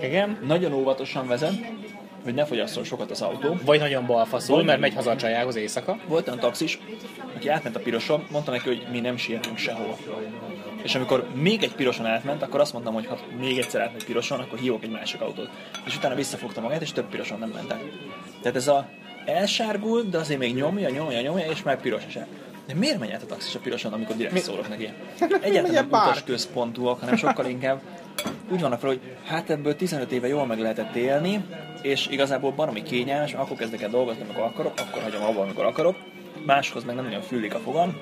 [0.00, 0.38] Igen.
[0.46, 1.52] Nagyon óvatosan vezet,
[2.24, 3.56] hogy ne fogyasszon sokat az autó.
[3.64, 5.98] Vagy nagyon balfaszul, mert megy haza a csajához éjszaka.
[6.08, 6.78] Volt olyan taxis,
[7.36, 9.96] aki átment a piroson, mondta neki, hogy mi nem sietünk sehol.
[10.82, 14.40] És amikor még egy piroson átment, akkor azt mondtam, hogy ha még egyszer átmegy piroson,
[14.40, 15.48] akkor hívok egy másik autót.
[15.86, 17.82] És utána visszafogta magát, és több piroson nem ment át.
[18.44, 18.88] Tehát ez a
[19.24, 22.26] elsárgult, de azért még nyomja, nyomja, nyomja, és már piros se.
[22.66, 24.84] De miért megy át a taxis a piroson, amikor direkt szólok neki?
[25.40, 27.80] Egyáltalán nem utas központúak, hanem sokkal inkább
[28.50, 31.44] úgy vannak fel, hogy hát ebből 15 éve jól meg lehetett élni,
[31.82, 35.96] és igazából baromi kényelmes, akkor kezdek el dolgozni, amikor akarok, akkor hagyom abba, amikor akarok,
[36.46, 37.96] máshoz meg nem nagyon fűlik a fogam,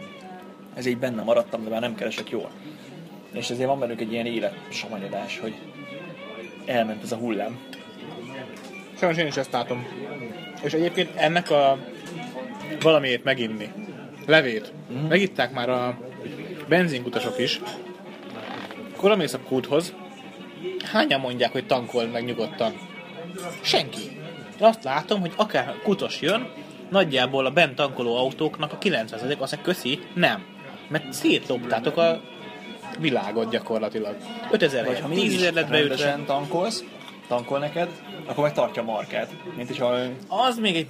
[0.75, 2.51] ez így benne maradtam, de már nem keresek jól.
[3.33, 5.55] És ezért van bennük egy ilyen életsamanyodás, hogy
[6.65, 7.59] elment ez a hullám.
[9.03, 9.87] Sajnos én is ezt látom.
[10.63, 11.79] És egyébként ennek a
[12.81, 13.73] valamiért meginni.
[14.27, 14.73] Levét.
[14.89, 15.07] Mhm.
[15.07, 15.99] Megitták már a
[16.69, 17.61] benzinkutasok is.
[18.97, 19.95] Akkor a kúthoz.
[20.93, 22.73] Hányan mondják, hogy tankol meg nyugodtan?
[23.61, 24.03] Senki.
[24.61, 26.49] Én azt látom, hogy akár kutos jön,
[26.91, 30.45] nagyjából a bent tankoló autóknak a 90% azt köszi, nem.
[30.89, 32.21] Mert szétloptátok a
[32.99, 34.17] világot gyakorlatilag.
[34.51, 36.21] 5000 Vagy ha helyett 10 mégis ezer lett beütve.
[36.27, 36.85] tankolsz,
[37.33, 37.89] tankol neked,
[38.27, 39.31] akkor meg tartja a markát.
[39.57, 39.95] Mint is a...
[40.29, 40.87] Az még egy...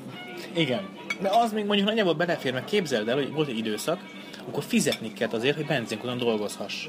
[0.55, 0.89] Igen.
[1.21, 4.01] De az még mondjuk nagyjából belefér, mert képzeld el, hogy volt egy időszak,
[4.49, 6.89] akkor fizetni kellett azért, hogy benzinkuton dolgozhass.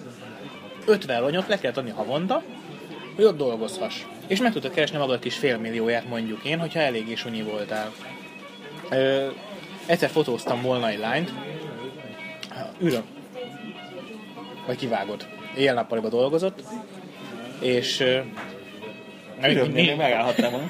[0.85, 2.43] 50 ronyot le kellett adni havonta,
[3.15, 3.95] hogy ott dolgozhass.
[4.27, 7.91] És meg tudtad keresni magad kis félmillióját mondjuk én, hogyha eléggé sunyi voltál.
[8.89, 9.27] Ö,
[9.85, 11.33] egyszer fotóztam volna egy lányt,
[12.79, 13.03] üröm,
[14.65, 15.27] vagy kivágod.
[15.55, 16.63] Éjjel-nappaliba dolgozott,
[17.59, 18.03] és
[19.43, 20.69] ö, Öröm, még megállhatnám volna.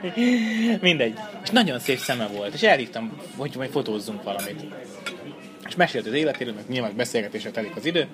[0.80, 1.14] Mindegy.
[1.42, 2.54] És nagyon szép szeme volt.
[2.54, 4.64] És elhívtam, hogy majd fotózzunk valamit.
[5.68, 8.06] És mesélt az életéről, meg nyilván beszélgetésre telik az idő.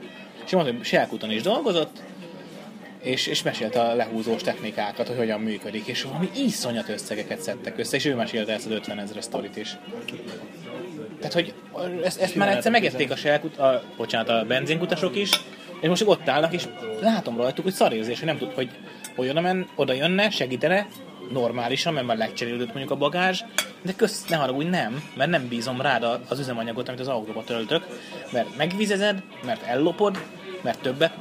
[0.44, 2.02] És mondta, hogy Selkuton is dolgozott,
[3.06, 7.96] és, és mesélte a lehúzós technikákat, hogy hogyan működik, és valami iszonyat összegeket szedtek össze,
[7.96, 9.76] és ő mesélte ezt az 50 ezer sztorit is.
[11.18, 11.54] Tehát, hogy
[12.04, 15.30] ezt, ezt már egyszer megették a, selkut, a, bocsánat, a benzinkutasok is,
[15.80, 16.64] és most ott állnak, és
[17.00, 18.70] látom rajtuk, hogy szarérzés, hogy nem tud, hogy,
[19.16, 20.86] hogy oda, men, oda jönne, segítene,
[21.30, 23.42] normálisan, mert már legcserélődött mondjuk a bagázs,
[23.82, 27.86] de kösz, ne haragudj, nem, mert nem bízom rád az üzemanyagot, amit az autóba töltök,
[28.32, 30.18] mert megvizezed, mert ellopod,
[30.62, 31.14] mert többet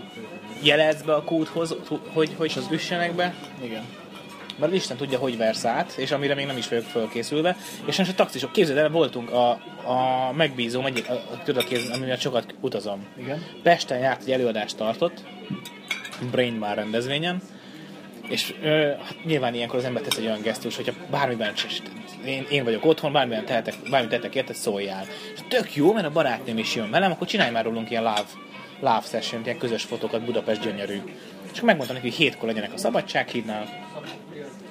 [0.61, 1.75] jelez be a kúthoz,
[2.13, 3.33] hogy, hogy az üssenek be.
[3.63, 3.83] Igen.
[4.59, 7.57] Mert Isten tudja, hogy versz át, és amire még nem is vagyok fölkészülve.
[7.85, 9.49] És most a taxisok, képzeld el, voltunk a,
[9.83, 13.05] a megbízóm, egyik, a, a, tudod, amivel sokat utazom.
[13.17, 13.43] Igen.
[13.63, 15.23] Pesten járt, egy előadást tartott,
[16.31, 17.41] Brain Bar rendezvényen,
[18.27, 21.53] és ö, hát nyilván ilyenkor az ember tesz egy olyan gesztus, hogyha bármiben
[22.25, 25.05] én, én vagyok otthon, bármiben tehetek, bármit tehetek érted, szóljál.
[25.33, 28.25] És tök jó, mert a barátnőm is jön velem, akkor csinálj már rólunk ilyen love,
[28.79, 31.01] love session ilyen közös fotókat, Budapest gyönyörű.
[31.43, 33.87] És akkor megmondtam neki, hogy hétkor legyenek a szabadsághídnál,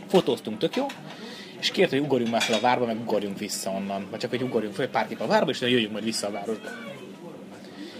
[0.08, 0.86] fotóztunk, tök jó,
[1.60, 4.06] és kért, hogy ugorjunk már fel a várba, meg ugorjunk vissza onnan.
[4.10, 6.68] Vagy csak, hogy ugorjunk fel pár a várba, és jöjjünk majd vissza a városba.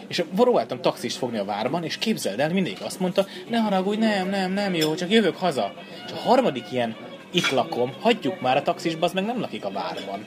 [0.09, 4.29] És próbáltam taxist fogni a várban, és képzeld el, mindig azt mondta, ne haragudj, nem,
[4.29, 5.73] nem, nem jó, csak jövök haza.
[6.07, 6.97] És a harmadik ilyen,
[7.31, 10.25] itt lakom, hagyjuk már a taxisba, az meg nem lakik a várban.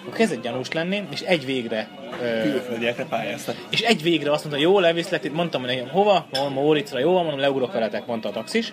[0.00, 1.88] Akkor kezdett gyanús lenni, és egy végre
[2.42, 3.66] Külföldiekre pályáztak.
[3.70, 6.26] és egy végre azt mondta, jó, leviszlek, itt mondtam hogy nekem, hova?
[6.32, 8.72] Mondom, Móricra, jó, mondom, leugrok veletek, mondta a taxis.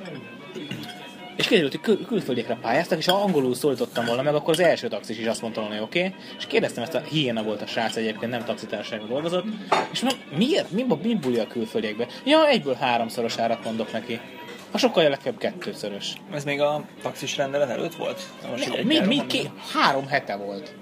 [1.36, 4.88] És kiderült, hogy kül- külföldiekre pályáztak, és ha angolul szólítottam volna meg, akkor az első
[4.88, 6.00] taxis is azt mondta volna, hogy oké.
[6.00, 6.16] Okay.
[6.38, 9.46] És kérdeztem ezt a hiéna volt a srác egyébként, nem taxitársaságban dolgozott.
[9.92, 10.72] És mondom, miért?
[10.72, 12.08] Mi, mi buli a külföldiekbe?
[12.26, 14.20] Ja, egyből háromszoros árat mondok neki.
[14.72, 16.14] A sokkal legfeljebb kettőszörös.
[16.34, 18.22] Ez még a taxis rendelet előtt volt?
[18.50, 19.28] Most Mi, van.
[19.28, 20.76] ké, három hete volt.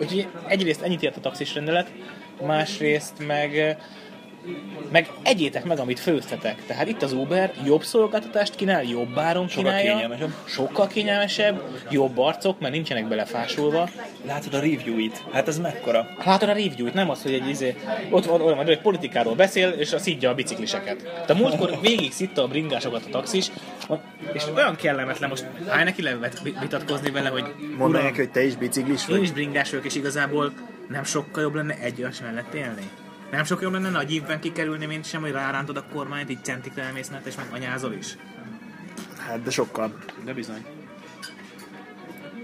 [0.00, 1.92] Úgyhogy egyrészt ennyit ért a taxis rendelet,
[2.46, 3.78] másrészt meg
[4.92, 6.66] meg egyétek meg, amit főztetek.
[6.66, 9.92] Tehát itt az Uber jobb szolgáltatást kínál, jobb áron Sokkal kínálja.
[9.92, 10.34] kényelmesebb.
[10.44, 13.88] Sokkal kényelmesebb, jobb arcok, mert nincsenek belefásulva.
[14.26, 15.24] Látod a review-it?
[15.32, 16.06] Hát ez mekkora?
[16.24, 17.76] Látod a review-t, nem az, hogy egy izé,
[18.10, 21.24] ott van olyan, hogy politikáról beszél, és a szidja a bicikliseket.
[21.26, 23.50] De múltkor végig szitta a bringásokat a taxis,
[24.32, 27.44] és olyan kellemetlen, most állj neki levet vitatkozni vele, hogy
[27.76, 29.22] Mondd neki, hogy te is biciklis én vagy.
[29.22, 30.52] is bringás vagyok, és igazából
[30.88, 32.90] nem sokkal jobb lenne egy olyas mellett élni?
[33.30, 36.82] Nem sokkal jobb lenne nagy évben kikerülni, mint sem, hogy rárántod a kormányt, így centikre
[36.82, 38.16] elmész mellett, és meg anyázol is?
[39.18, 39.98] Hát, de sokkal.
[40.24, 40.64] De bizony.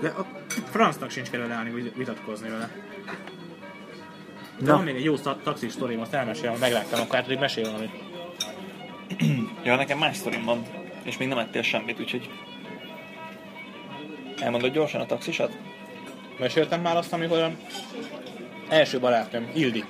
[0.00, 0.26] De a
[0.70, 2.70] francnak sincs kell vele állni, hogy vitatkozni vele.
[4.58, 4.76] De Na.
[4.76, 7.90] van még egy jó ta- taxis sztorim, azt elmesélem, megvágtam a kártyát, hogy mesél valamit.
[9.64, 10.66] Ja, nekem más sztorim van,
[11.02, 12.30] és még nem ettél semmit, úgyhogy...
[14.40, 15.56] Elmondod gyorsan a taxisat?
[16.38, 17.50] Meséltem már azt, amikor
[18.72, 19.84] első barátnőm, Ildi.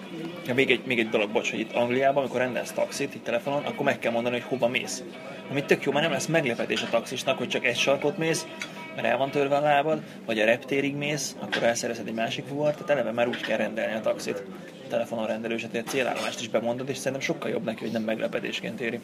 [0.46, 3.64] Ja, még egy, még egy dolog, bocs, hogy itt Angliában, amikor rendelsz taxit, itt telefonon,
[3.64, 5.02] akkor meg kell mondani, hogy hova mész.
[5.50, 8.46] Ami tök jó, mert nem lesz meglepetés a taxisnak, hogy csak egy sarkot mész,
[8.94, 12.74] mert el van törve a lábad, vagy a reptérig mész, akkor elszerezed egy másik fuvart,
[12.74, 14.42] tehát eleve már úgy kell rendelni a taxit.
[14.88, 19.00] Telefonon rendelős, a célállomást is bemondod, és szerintem sokkal jobb neki, hogy nem meglepetésként éri.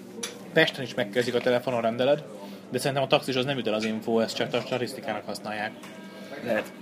[0.52, 2.24] Pesten is megkezdik a telefonon rendeled,
[2.70, 5.72] de szerintem a taxis az nem üt el az info, ezt csak a statisztikának használják.
[6.44, 6.72] Lehet.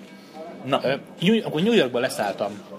[0.64, 2.75] Na, Ö, akkor New Yorkba leszálltam.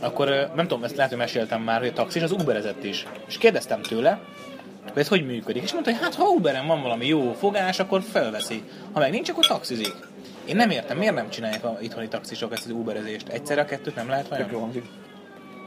[0.00, 3.06] Akkor nem tudom, ezt lehet, hogy meséltem már, hogy a taxis az Uberezett is.
[3.28, 4.20] És kérdeztem tőle,
[4.92, 5.62] hogy ez hogy működik.
[5.62, 8.62] És mondta, hogy hát ha Uberen van valami jó fogás, akkor felveszi.
[8.92, 9.94] Ha meg nincs, akkor taxizik.
[10.44, 13.28] Én nem értem, miért nem csinálják a itthoni taxisok ezt az Uberezést?
[13.28, 14.60] Egyszerre a kettőt nem lehet tök jó vajon?
[14.60, 14.84] hangzik.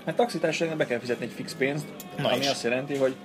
[0.05, 1.85] Hát taxitársaságnak be kell fizetni egy fix pénzt,
[2.17, 2.47] Na ami is.
[2.49, 3.15] azt jelenti, hogy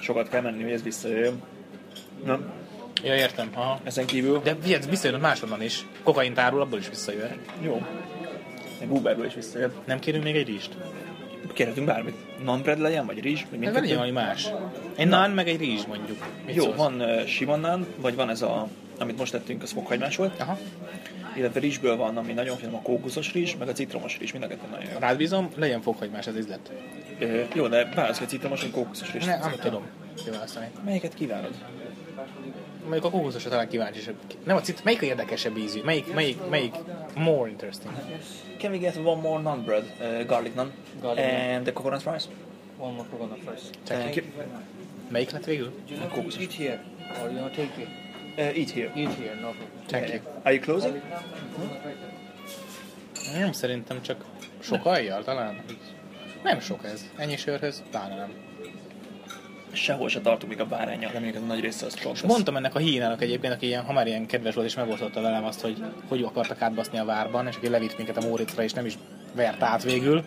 [0.00, 1.42] sokat kell menni, hogy ez visszajöjjön.
[2.24, 2.38] Na,
[3.02, 3.50] Ja, értem.
[3.54, 3.80] Aha.
[3.84, 5.86] ezen kívül, De ez visszajön máshonnan is.
[6.02, 7.36] Kokain árul, abból is visszajöhet.
[7.60, 7.82] jó.
[8.80, 9.72] Meg Uberből is visszajön.
[9.84, 10.76] Nem kérünk még egy rizst?
[11.52, 12.14] Kérhetünk bármit.
[12.44, 13.80] Non-bread legyen, vagy rizs, vagy mindkettő.
[13.80, 14.48] legyen valami más.
[14.96, 16.18] Egy naan, meg egy rizs mondjuk.
[16.46, 16.76] Mit Jó, szólsz?
[16.76, 20.40] van uh, sima naan, vagy van ez a, amit most tettünk, az fokhagymás volt.
[20.40, 20.58] Aha.
[21.36, 24.46] Illetve rizsből van, ami nagyon finom, a kókuszos rizs, meg a citromos rizs, mind a
[24.46, 24.98] kettő nagyon jó.
[24.98, 26.72] Rád bízom, legyen fokhagymás az ízlet.
[27.18, 29.24] Ö, jó, de válasz, hogy citromos, vagy kókuszos rizs.
[29.24, 29.82] Ne, nem tudom
[30.24, 30.66] kiválasztani.
[30.84, 31.54] Melyiket kívánod?
[32.82, 34.16] Mondjuk a kókuszosra talán kíváncsisabb.
[34.44, 35.80] Nem a cit, melyik a érdekesebb ízű?
[35.84, 36.74] Melyik, melyik, melyik
[37.14, 37.94] more interesting?
[38.58, 41.54] Can we get one more naan bread, uh, garlic naan, Garlic naan.
[41.54, 42.28] and the coconut rice?
[42.78, 43.70] One more coconut rice.
[43.84, 44.24] Thank you.
[45.10, 45.72] Melyik lett végül?
[45.88, 46.80] You want to eat here
[47.22, 47.88] or you want to take it?
[48.38, 48.92] Uh, eat here.
[48.96, 49.68] Eat here, no problem.
[49.86, 50.20] Thank you.
[50.42, 51.02] Are you closing?
[53.32, 54.24] Nem, szerintem csak
[54.60, 55.64] sok ajjal talán.
[56.42, 57.04] Nem sok ez.
[57.16, 58.32] Ennyi sörhöz, pláne nem.
[59.82, 61.98] Sehol se tartunk még a bárányjal, reméljük ez a nagy része az.
[62.12, 65.20] És mondtam ennek a hínának egyébként, aki ilyen, ha már ilyen kedves volt, és megosztotta
[65.20, 68.72] velem azt, hogy hogy akartak átbaszni a várban, és aki levitt minket a Móricra, és
[68.72, 68.98] nem is
[69.34, 70.24] vert át végül,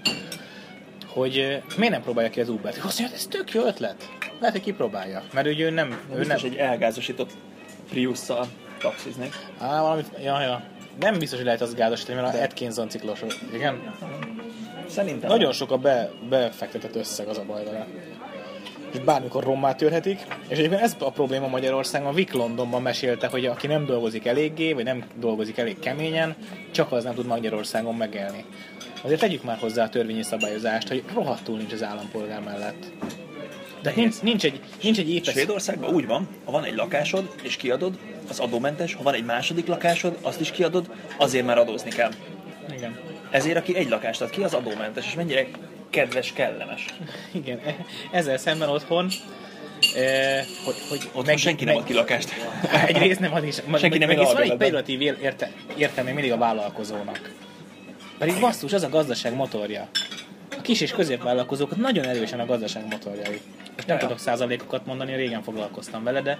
[1.07, 2.81] hogy miért nem próbálja ki az Uber-t.
[2.83, 4.09] Azt mondja, ez tök jó ötlet.
[4.39, 5.87] Lehet, hogy kipróbálja, mert ugye ő nem...
[5.87, 7.31] Ő nem Biztos egy elgázosított
[7.89, 8.47] Prius-szal
[8.79, 9.35] taxiznék.
[9.59, 10.01] Á, valami...
[10.23, 10.63] Ja, ja.
[10.99, 13.19] Nem biztos, hogy lehet az gázosítani, mert a Atkinson ciklos.
[13.53, 13.93] Igen?
[14.89, 15.29] Szerintem.
[15.29, 17.87] Nagyon sok a be, befektetett összeg az a baj vele.
[18.91, 20.19] És bármikor rommá törhetik.
[20.47, 22.07] És egyébként ez a probléma Magyarországon.
[22.07, 26.35] A Vic Londonban mesélte, hogy aki nem dolgozik eléggé, vagy nem dolgozik elég keményen,
[26.71, 28.45] csak az nem tud Magyarországon megélni.
[29.01, 32.91] Azért tegyük már hozzá a törvényi szabályozást, hogy rohadtul nincs az állampolgár mellett.
[33.81, 35.33] De nincs, nincs egy, nincs egy épesz...
[35.33, 37.99] Svédországban úgy van, ha van egy lakásod, és kiadod,
[38.29, 42.11] az adómentes, ha van egy második lakásod, azt is kiadod, azért már adózni kell.
[42.75, 42.99] Igen.
[43.31, 45.47] Ezért, aki egy lakást ad ki, az adómentes, és mennyire
[45.91, 46.85] kedves, kellemes.
[47.31, 47.59] Igen,
[48.11, 49.07] ezzel szemben otthon,
[49.95, 52.33] eh, hogy, hogy Otthon senki nem ad ki lakást.
[52.85, 53.55] Egyrészt nem ad is.
[53.75, 57.33] Senki nem meg él van egy pejoratív ér- érte, értelme mindig a vállalkozónak.
[58.17, 59.89] Pedig basszus, az a gazdaság motorja.
[60.57, 63.41] A kis és középvállalkozók nagyon erősen a gazdaság motorjai.
[63.75, 66.37] Most nem tudok százalékokat mondani, régen foglalkoztam vele, de,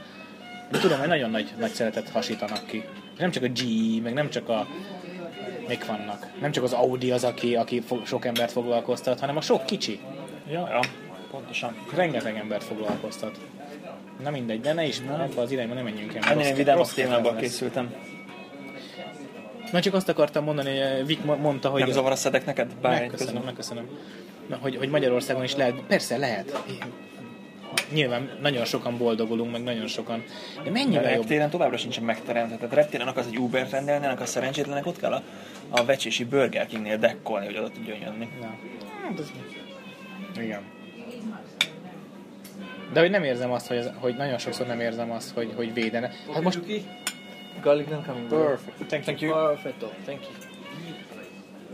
[0.71, 2.83] de tudom, hogy nagyon nagy, nagy szeretet hasítanak ki.
[3.17, 4.67] Nem csak a GE, meg nem csak a
[5.71, 6.27] mik vannak.
[6.41, 9.99] Nem csak az Audi az, aki, aki fo- sok embert foglalkoztat, hanem a sok kicsi.
[10.49, 10.79] Ja, ja,
[11.31, 11.75] pontosan.
[11.95, 13.39] Rengeteg embert foglalkoztat.
[14.23, 16.23] Na mindegy, de ne is, ebbe az irányba nem menjünk el.
[16.31, 17.35] Ennél vidámabb rossz lesz.
[17.35, 17.93] készültem.
[19.71, 21.81] Na csak azt akartam mondani, hogy eh, Vik mo- mondta, hogy...
[21.81, 22.73] Nem zavar a szedek neked?
[22.81, 23.89] Bár megköszönöm, megköszönöm.
[24.47, 26.63] Na, hogy, hogy Magyarországon is lehet, persze lehet.
[27.91, 30.23] Nyilván nagyon sokan boldogulunk, meg nagyon sokan.
[30.63, 31.19] De mennyivel jobb?
[31.19, 32.55] reptéren továbbra sincsen megteremtve.
[32.55, 35.21] Tehát reptéren akarsz egy Uber rendelnének, a szerencsétlenek ott kell a,
[35.69, 38.29] a vecsési Burger Kingnél dekkolni, hogy oda tudjon jönni.
[38.39, 38.55] Na.
[39.03, 39.31] Hát ez...
[40.41, 40.61] Igen.
[42.93, 45.73] De hogy nem érzem azt, hogy, ez, hogy nagyon sokszor nem érzem azt, hogy, hogy
[45.73, 46.11] védene.
[46.33, 46.59] Hát most...
[47.61, 48.27] Garlic naan coming.
[48.27, 48.87] Perfect.
[48.87, 49.33] Thank, Thank you.
[49.33, 49.87] Perfecto.
[50.05, 50.31] Thank you.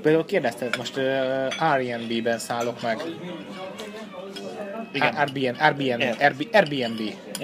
[0.02, 1.04] Például kérdezted, most uh,
[1.72, 2.98] Airbnb-ben szállok meg.
[4.94, 5.16] Igen.
[5.16, 6.16] Airbnb, Airbnb, Air.
[6.20, 7.02] Airbnb, Airbnb,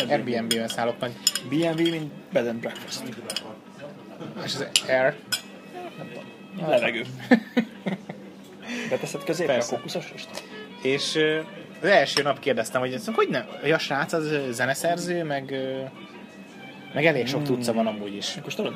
[0.09, 1.11] Airbnb-ben szállok meg.
[1.49, 3.03] B&B, mint bed and breakfast.
[4.45, 5.15] És az Air,
[6.59, 7.05] Levegő.
[8.89, 9.75] Beteszed középre a Persze.
[9.75, 10.43] kókuszost?
[10.81, 11.19] És
[11.81, 15.55] az első nap kérdeztem, hogy hogy nem, a srác az zeneszerző, meg,
[16.93, 18.35] meg elég sok tudca van amúgy is.
[18.37, 18.75] Akkor tudod?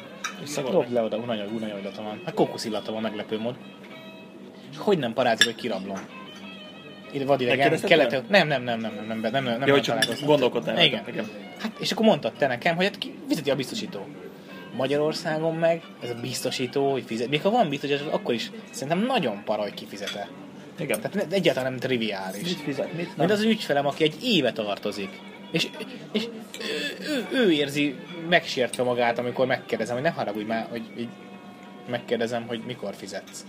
[0.56, 2.22] Dobd le oda, nagyon illata van.
[2.26, 3.56] Hát kókuszillata van, meglepő mód.
[4.72, 6.00] És hogy nem parázik, hogy kirablom?
[7.12, 9.70] Ide vadidegen, Megkérdezted kelet, nem, nem, nem, nem, nem, nem, nem, nem, nem, Jó, nem
[9.70, 10.84] hogy csak gondolkodtál.
[10.84, 11.04] Igen.
[11.08, 11.30] Igen.
[11.60, 14.08] Hát, és akkor mondtad te nekem, hogy hát ki fizeti a biztosító.
[14.76, 17.30] Magyarországon meg ez a biztosító, hogy fizet.
[17.30, 20.30] Még ha van biztosító, akkor is szerintem nagyon para, hogy kifizete.
[20.80, 21.02] Igen.
[21.02, 22.44] Tehát egyáltalán nem triviális.
[22.44, 22.94] Mit fizet?
[22.94, 23.14] Mit nem?
[23.18, 25.10] Mint az ügyfelem, aki egy éve tartozik.
[25.52, 25.68] És,
[26.12, 26.28] és
[26.60, 27.96] ő, ő, ő érzi
[28.30, 31.10] megsértve magát, amikor megkérdezem, hogy ne haragudj már, hogy így
[31.90, 33.46] megkérdezem, hogy mikor fizetsz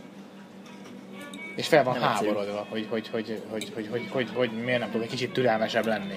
[1.59, 5.03] és fel van háborodva, hogy hogy, hogy, hogy, hogy, hogy, hogy, hogy, miért nem tudok
[5.03, 6.14] egy kicsit türelmesebb lenni.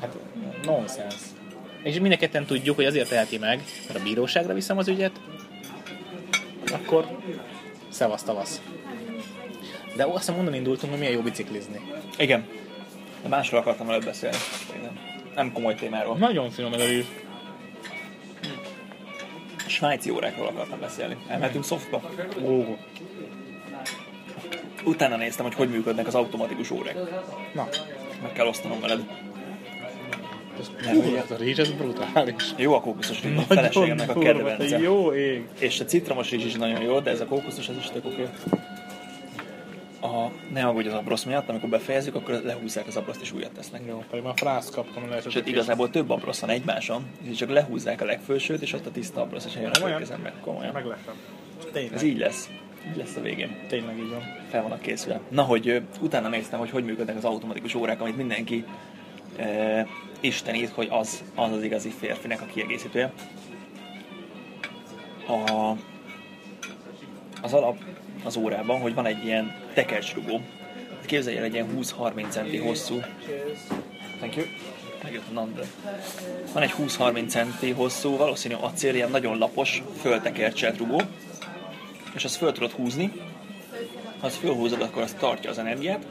[0.00, 0.16] Hát,
[0.64, 1.14] nonsens.
[1.82, 5.20] És mindeketten tudjuk, hogy azért teheti meg, mert a bíróságra viszem az ügyet,
[6.72, 7.06] akkor
[7.88, 8.60] szevasz tavasz.
[9.96, 11.80] De azt hiszem, indultunk, hogy milyen jó biciklizni.
[12.18, 12.48] Igen.
[13.22, 14.36] De másról akartam előbb beszélni.
[14.82, 14.98] Nem,
[15.34, 16.16] nem komoly témáról.
[16.16, 17.06] Nagyon finom ez a víz.
[19.66, 21.16] Svájci órákról akartam beszélni.
[21.28, 22.10] Elmentünk szoftba.
[22.44, 22.76] Ó,
[24.84, 26.94] Utána néztem, hogy hogy működnek az automatikus órák.
[27.54, 27.68] na,
[28.22, 29.00] Meg kell osztanom veled.
[30.60, 31.22] ez, Nem, hú, ugye?
[31.22, 32.44] ez a rizs, ez brutális.
[32.56, 34.78] Jó a kókuszos rizs, a feleségemnek a kedvence.
[34.78, 35.46] Jó ég.
[35.58, 38.26] És a citromos rizs is nagyon jó, de ez a kókuszos, ez is tök oké.
[40.00, 43.82] A, ne aggódj az abrosz miatt, amikor befejezzük, akkor lehúzzák az abroszt és újat tesznek.
[43.88, 48.00] Jó, pedig már frász kaptam, lehet, Sőt, igazából több abrosz van egymáson, és csak lehúzzák
[48.00, 50.32] a legfősőt, és ott a tiszta abrosz, és eljön a következőmbe.
[50.40, 50.72] Komolyan.
[50.72, 51.14] Meglepem.
[51.94, 52.48] Ez így lesz.
[52.88, 53.56] Így lesz a végén.
[53.68, 54.22] tényleg így van.
[54.50, 55.20] Fel vannak készülve.
[55.28, 58.64] Na, hogy utána néztem, hogy hogy működnek az automatikus órák, amit mindenki
[59.36, 59.86] e,
[60.20, 63.12] istenít, hogy az, az az igazi férfinek a kiegészítője.
[65.26, 65.70] A,
[67.42, 67.76] az alap
[68.24, 70.40] az órában, hogy van egy ilyen tekercsrugó.
[71.06, 73.00] Képzelj el egy ilyen 20-30 centi hosszú.
[74.18, 74.46] Thank you.
[75.02, 75.62] Megjött a nanda.
[76.52, 81.02] Van egy 20-30 centi hosszú, valószínű acél, ilyen nagyon lapos, föltekercselt rugó,
[82.16, 83.12] és azt föl tudod húzni,
[84.20, 86.06] ha azt fölhúzod, akkor az tartja az energiát,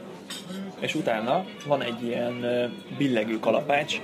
[0.80, 2.44] és utána van egy ilyen
[2.98, 4.00] billegő kalapács,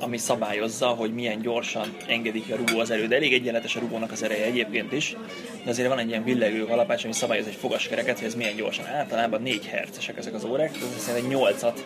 [0.00, 3.06] ami szabályozza, hogy milyen gyorsan engedik a rugó az erő.
[3.06, 5.16] De elég egyenletes a rugónak az ereje egyébként is,
[5.64, 8.86] de azért van egy ilyen billegő kalapács, ami szabályoz egy fogaskereket, hogy ez milyen gyorsan.
[8.86, 11.78] Általában 4 hercesek ezek az órák, jelenti, hogy 8-at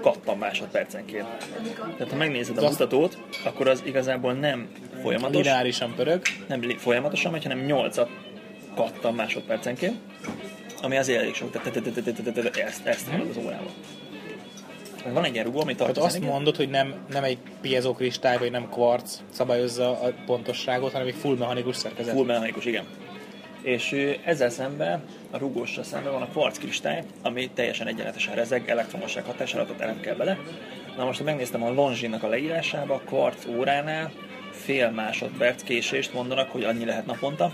[0.00, 1.26] kattan másodpercenként.
[1.96, 4.68] Tehát ha megnézed a mutatót, akkor az igazából nem
[5.02, 6.22] folyamatos, Lineárisan pörög.
[6.48, 7.96] nem folyamatosan hanem 8
[8.74, 9.96] kattan másodpercenként,
[10.82, 13.28] ami azért elég sok, tehát te- te- te- te- te- te- te- ezt, ezt hallod
[13.28, 13.70] az órával.
[15.12, 18.50] Van egy ilyen rugó, ami Tehát tartja azt mondod, hogy nem, nem egy piezokristály, vagy
[18.50, 22.14] nem kvarc szabályozza a pontosságot, hanem egy full mechanikus szerkezet.
[22.14, 22.84] Full mechanikus, igen.
[23.62, 29.24] És ezzel szemben, a rugóssal szemben van a kvarc kristály, ami teljesen egyenletesen rezeg, elektromosság
[29.24, 30.38] hatására, tehát nem kell bele.
[30.96, 34.12] Na most, ha megnéztem a Longines-nak a leírásába, a kvarc óránál
[34.50, 37.52] fél másodperc késést mondanak, hogy annyi lehet naponta.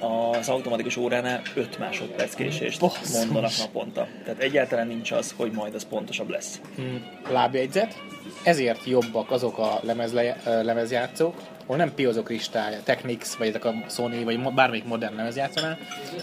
[0.00, 3.24] Az automatikus óránál 5 másodperc késést Basszus.
[3.24, 4.06] mondanak naponta.
[4.24, 6.60] Tehát egyáltalán nincs az, hogy majd az pontosabb lesz.
[6.76, 8.02] Hmm, lábjegyzet.
[8.42, 11.34] Ezért jobbak azok a lemezle, lemezjátszók,
[11.64, 15.78] ahol nem piezokristály, Technics, vagy ezek a Sony, vagy bármelyik modern lemezjátszónál,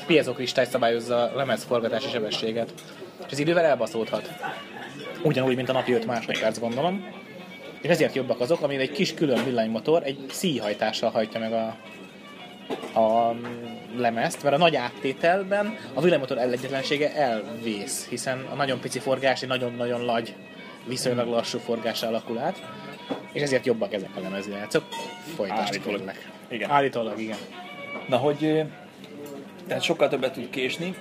[0.06, 2.74] piezokristály szabályozza a lemezforgatási sebességet.
[3.26, 4.30] És ez idővel elbaszódhat.
[5.24, 7.20] Ugyanúgy, mint a napi 5 másodperc, gondolom.
[7.82, 11.76] És ezért jobbak azok, amin egy kis külön villanymotor egy szíjhajtással hajtja meg a,
[12.94, 13.36] a
[13.98, 19.50] lemezt, mert a nagy áttételben a villanymotor elegyetlensége elvész, hiszen a nagyon pici forgás egy
[19.50, 20.36] nagyon-nagyon nagy,
[20.86, 22.62] viszonylag lassú forgásra alakul át,
[23.32, 24.84] és ezért jobbak ezek a lemezjátszók.
[25.36, 25.98] Folytasd Állítólag.
[25.98, 26.30] kérlek.
[26.50, 26.70] Igen.
[26.70, 27.38] Állítólag, igen.
[28.08, 28.64] Na, hogy
[29.68, 30.96] tehát sokkal többet tud késni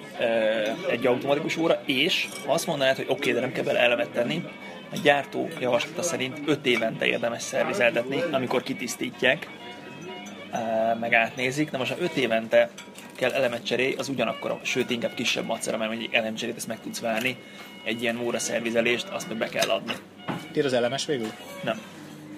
[0.90, 4.44] egy automatikus óra, és azt mondanád, hogy oké, de nem kell bele elemet tenni,
[4.92, 9.48] a gyártó javaslata szerint 5 évente érdemes szervizeltetni, amikor kitisztítják,
[11.00, 11.70] meg átnézik.
[11.70, 12.70] Na most, ha 5 évente
[13.16, 17.00] kell elemet cserélni, az ugyanakkor, sőt inkább kisebb macera, mert egy elemcserét ezt meg tudsz
[17.00, 17.36] várni,
[17.84, 19.92] egy ilyen óra szervizelést, azt meg be kell adni.
[20.52, 21.32] Tér az elemes végül?
[21.64, 21.80] Nem.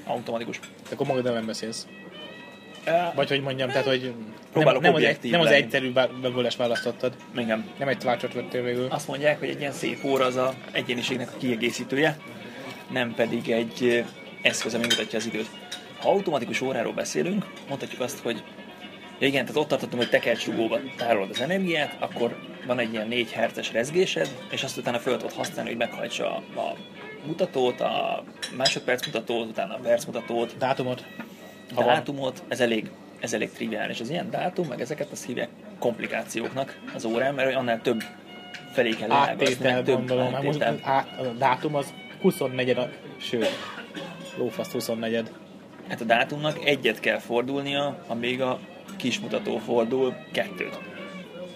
[0.05, 0.61] Automatikus.
[0.93, 1.87] Akkor magad nem beszélsz.
[2.87, 5.93] Uh, Vagy hogy mondjam, tehát hogy nem, Próbálok nem, az, egy, nem az egyszerű
[6.23, 7.17] megoldást választottad.
[7.37, 7.71] igen.
[7.79, 8.87] Nem egy tvácsot vettél végül.
[8.91, 12.17] Azt mondják, hogy egy ilyen szép óra az a egyéniségnek a kiegészítője,
[12.91, 14.05] nem pedig egy
[14.43, 15.49] eszköz, ami mutatja az időt.
[16.03, 18.45] Ha automatikus óráról beszélünk, mondhatjuk azt, hogy
[19.19, 22.37] ja igen, tehát ott tartottunk, hogy tekercsrugóba tárolod az energiát, akkor
[22.67, 26.61] van egy ilyen 4 Hz rezgésed, és azt utána fel tudod használni, hogy meghajtsa a,
[26.61, 26.77] a
[27.27, 28.25] mutatót, a
[28.57, 31.05] másodperc mutatót, utána a perc mutatót, Dátumot.
[31.75, 31.87] van.
[31.87, 32.91] dátumot, ez elég,
[33.21, 34.01] ez elég triviális.
[34.01, 35.49] Az ilyen dátum, meg ezeket azt hívják
[35.79, 38.03] komplikációknak az órán, mert annál több
[38.73, 40.33] felé kell Áttétel meg több gondolom.
[40.33, 40.93] Hát most áttétel.
[40.93, 43.49] át, a dátum az 24 a, sőt,
[44.37, 45.29] lófaszt 24
[45.93, 48.59] Hát a dátumnak egyet kell fordulnia, amíg a
[48.97, 50.79] kismutató fordul kettőt.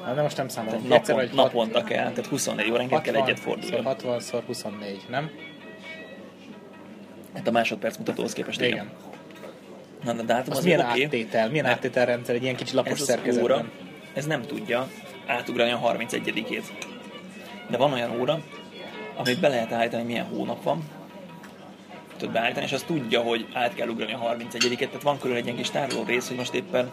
[0.05, 0.82] Hát nem most nem számolom.
[0.82, 3.82] Tehát Egyszer, napon, hat- naponta kell, tehát 24 óránként kell egyet fordulni.
[3.84, 5.30] 60 szor 24, nem?
[7.34, 8.72] Hát a másodperc mutatóhoz képest igen.
[8.72, 8.91] Igen.
[10.16, 11.03] Na, a dátum Az az milyen oké.
[11.05, 11.49] áttétel?
[11.49, 13.57] Milyen Mert áttételrendszer egy ilyen kicsi lapos ez szerkezetben?
[13.57, 13.70] óra,
[14.14, 14.89] ez nem tudja
[15.26, 16.64] átugrani a 31-ét.
[17.70, 18.41] De van olyan óra,
[19.16, 20.82] amit be lehet állítani, milyen hónap van,
[22.16, 25.44] tudod beállítani, és az tudja, hogy át kell ugrani a 31-et, tehát van körül egy
[25.44, 26.90] ilyen kis tároló rész, hogy most éppen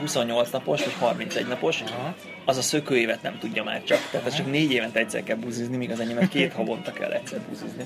[0.00, 2.14] 28 napos, vagy 31 napos, Aha.
[2.44, 4.08] az a szökőévet nem tudja már csak.
[4.10, 7.40] Tehát ez csak négy évente egyszer kell buzizni, míg az enyémet két havonta kell egyszer
[7.48, 7.84] buzizni.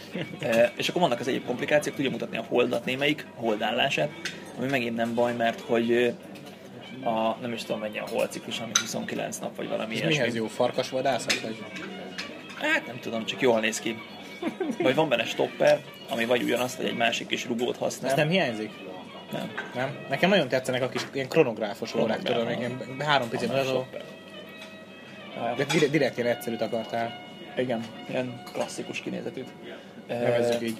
[0.40, 4.10] e, és akkor vannak az egyéb komplikációk, tudja mutatni a holdat némelyik, a holdállását,
[4.58, 6.08] ami megint nem baj, mert hogy ö,
[7.08, 10.18] a, nem is tudom mennyi a holdciklus, ami 29 nap, vagy valami És ilyesmi.
[10.18, 10.46] mihez jó?
[10.46, 10.90] Farkas?
[10.90, 11.04] Vagy?
[12.60, 13.98] Hát nem tudom, csak jól néz ki.
[14.82, 18.10] Vagy van benne stopper, ami vagy ugyanazt, vagy egy másik kis rugót használ.
[18.10, 18.70] Ez nem hiányzik?
[19.32, 19.50] nem.
[19.74, 19.96] Nem?
[20.08, 23.86] Nekem nagyon tetszenek a kis ilyen kronográfos órák, tudom, ilyen három pici Van benne mutató.
[23.90, 24.04] stopper.
[25.56, 27.24] De direkt, direkt ilyen egyszerűt akartál.
[27.56, 27.80] Igen,
[28.10, 29.48] ilyen klasszikus kinézetűt.
[30.08, 30.76] Nevezzük Eh, így.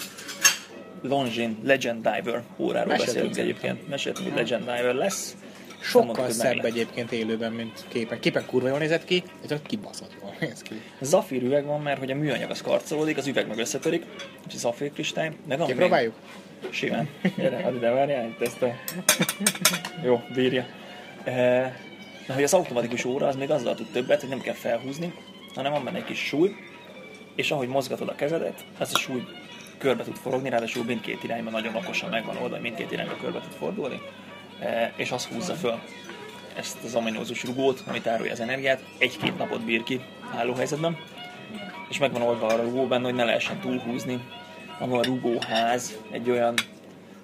[1.02, 3.88] Longines Legend Diver óráról Meséltünk beszélünk egyébként.
[3.88, 5.36] Meséltünk, hogy Legend Diver lesz.
[5.87, 8.20] Sokkal mondtuk, szebb egyébként élőben, mint képen.
[8.20, 10.74] Képen kurva jól nézett ki, ez kibaszott jól néz ki.
[11.01, 14.05] Zafír üveg van, mert hogy a műanyag az karcolódik, az üveg meg összetörik,
[14.49, 15.28] és a zafír kristály.
[15.45, 16.14] De van még- Kipróbáljuk?
[16.70, 17.09] Simán.
[17.37, 18.72] Gyere, add ide, várjál, itt ezt a...
[20.05, 20.66] Jó, bírja.
[21.24, 21.72] Eh,
[22.26, 25.12] Na, hogy az automatikus óra az még azzal tud többet, hogy nem kell felhúzni,
[25.55, 26.55] hanem van benne egy kis súly,
[27.34, 29.24] és ahogy mozgatod a kezedet, az a súly
[29.78, 34.01] körbe tud forogni, ráadásul mindkét irányban nagyon okosan megvan oldva, mindkét irányba körbe tud fordulni,
[34.96, 35.80] és az húzza föl
[36.57, 40.00] ezt az ominózus rugót, ami tárolja az energiát, egy-két napot bír ki
[40.36, 40.96] állóhelyzetben,
[41.88, 44.20] és megvan oldva a rugó benne, hogy ne lehessen túlhúzni,
[44.78, 46.54] ahol a rugóház egy olyan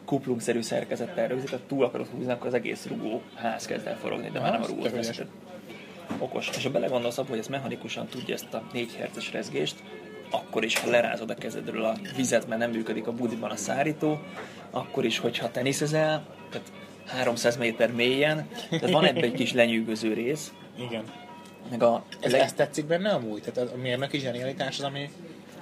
[0.05, 4.53] kuplungszerű szerkezettel rögzített, túl akarod húzni, akkor az egész rugóház kezd el forogni, de már
[4.53, 5.27] nem a veszted.
[6.19, 6.51] Okos.
[6.57, 9.75] És ha belegondolsz abba, hogy ez mechanikusan tudja ezt a 4 Hz rezgést,
[10.31, 14.21] akkor is, ha lerázod a kezedről a vizet, mert nem működik a budiban a szárító,
[14.71, 16.73] akkor is, hogyha teniszezel, tehát
[17.13, 21.03] 300 méter mélyen, tehát van ebben egy kis lenyűgöző rész, Igen.
[21.71, 23.43] meg a Ez, leg- ez tetszik benne amúgy?
[23.43, 25.11] Tehát a mérnöki zsenialitás az, ami,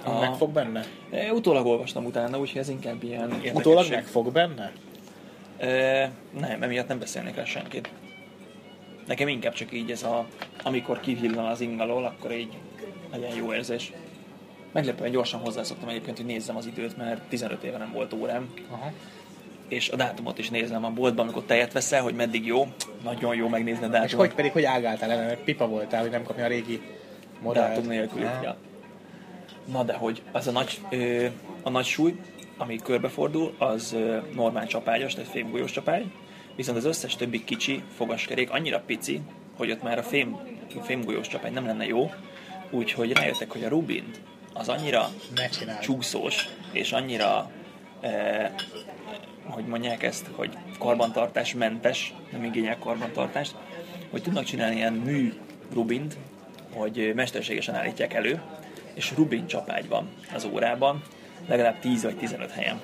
[0.03, 0.83] ami A- megfog benne?
[1.11, 3.55] E, Utólag olvastam utána, úgyhogy ez inkább ilyen érdekesség.
[3.55, 4.71] Utólag megfog benne?
[5.57, 7.89] E, nem, emiatt nem beszélnék el senkit.
[9.07, 10.25] Nekem inkább csak így ez a,
[10.63, 12.53] amikor kivillan az ingalól, akkor így
[13.11, 13.91] legyen jó érzés.
[14.71, 18.91] Meglepően gyorsan hozzászoktam egyébként, hogy nézzem az időt, mert 15 éve nem volt órám, Aha.
[19.71, 22.67] És a dátumot is nézem a boltban, amikor tejet veszel, hogy meddig jó.
[23.03, 24.09] Nagyon jó megnézni a dátumot.
[24.09, 26.81] És hogy pedig, hogy ágáltál ellen, mert pipa voltál, hogy nem kapni a régi
[27.41, 27.67] modellt.
[27.67, 28.21] dátum nélkül.
[28.21, 28.57] Ja.
[29.65, 31.25] Na de hogy az a nagy, ö,
[31.63, 32.15] a nagy súly,
[32.57, 36.11] ami körbefordul, az ö, normál csapágyas, tehát fémgolyós csapágy,
[36.55, 39.21] viszont az összes többi kicsi fogaskerék annyira pici,
[39.57, 40.39] hogy ott már a fém,
[40.81, 42.11] fémgolyós csapágy nem lenne jó,
[42.69, 44.11] úgyhogy rájöttek, hogy a Rubin
[44.53, 45.09] az annyira
[45.81, 47.51] csúszós, és annyira
[48.01, 48.51] eh,
[49.43, 53.55] hogy mondják ezt, hogy karbantartás mentes, nem igényel karbantartást,
[54.09, 55.33] hogy tudnak csinálni ilyen mű
[55.73, 56.17] rubint,
[56.73, 58.41] hogy mesterségesen állítják elő,
[58.93, 61.01] és rubin csapágy van az órában,
[61.47, 62.79] legalább 10 vagy 15 helyen.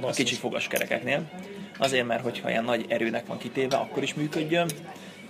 [0.00, 1.30] A kicsi fogaskerekeknél.
[1.78, 4.70] Azért, mert hogyha ilyen nagy erőnek van kitéve, akkor is működjön,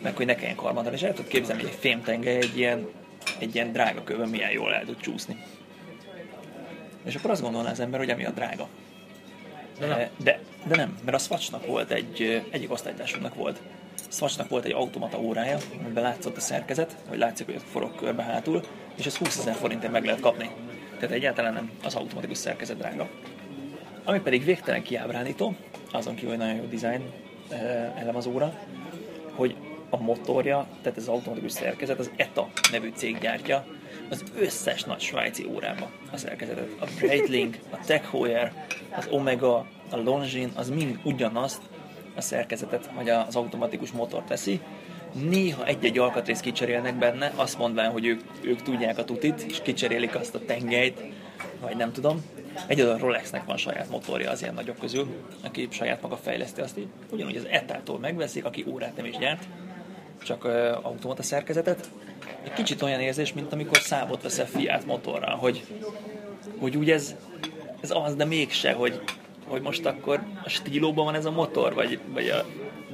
[0.02, 0.96] meg hogy ne kelljen karbantartani.
[0.96, 2.88] És el tudod képzelni, hogy egy fémtengely egy ilyen,
[3.38, 5.36] egy ilyen drága kövön milyen jól el tud csúszni.
[7.04, 8.68] És akkor azt gondolná az ember, hogy emiatt drága.
[9.80, 10.10] De
[10.66, 13.60] De, nem, mert a Swatchnak volt egy, egyik osztálytársunknak volt.
[14.08, 18.62] Swatchnak volt egy automata órája, amiben látszott a szerkezet, hogy látszik, hogy forog körbe hátul,
[18.94, 20.50] és ez 20 ezer forintért meg lehet kapni.
[20.98, 23.08] Tehát egyáltalán nem az automatikus szerkezet drága.
[24.04, 25.54] Ami pedig végtelen kiábrándító,
[25.92, 27.02] azon kívül, hogy nagyon jó design
[27.96, 28.58] elem az óra,
[29.34, 29.54] hogy
[29.90, 33.66] a motorja, tehát ez az automatikus szerkezet, az ETA nevű cég gyártja
[34.10, 36.68] az összes nagy svájci órába a szerkezetet.
[36.80, 38.52] A Breitling, a Tech Heuer,
[38.96, 39.56] az Omega,
[39.90, 41.62] a Longines, az mind ugyanazt
[42.16, 44.60] a szerkezetet, vagy az automatikus motor teszi.
[45.12, 50.14] Néha egy-egy alkatrészt kicserélnek benne, azt mondván, hogy ők, ők tudják a tutit, és kicserélik
[50.14, 51.02] azt a tengelyt,
[51.60, 52.24] vagy nem tudom.
[52.66, 55.06] Egyedül a Rolexnek van saját motorja az ilyen nagyok közül,
[55.44, 56.78] aki saját maga fejleszti azt.
[57.10, 59.46] Ugyanúgy az ETA-tól megveszik, aki órát nem is gyárt,
[60.22, 60.52] csak uh,
[60.82, 61.90] automata szerkezetet.
[62.42, 65.62] Egy kicsit olyan érzés, mint amikor számot veszel Fiat motorral, hogy,
[66.58, 67.14] hogy úgy ez,
[67.80, 69.00] ez az, de mégse, hogy,
[69.46, 72.46] hogy most akkor a stílóban van ez a motor, vagy, vagy a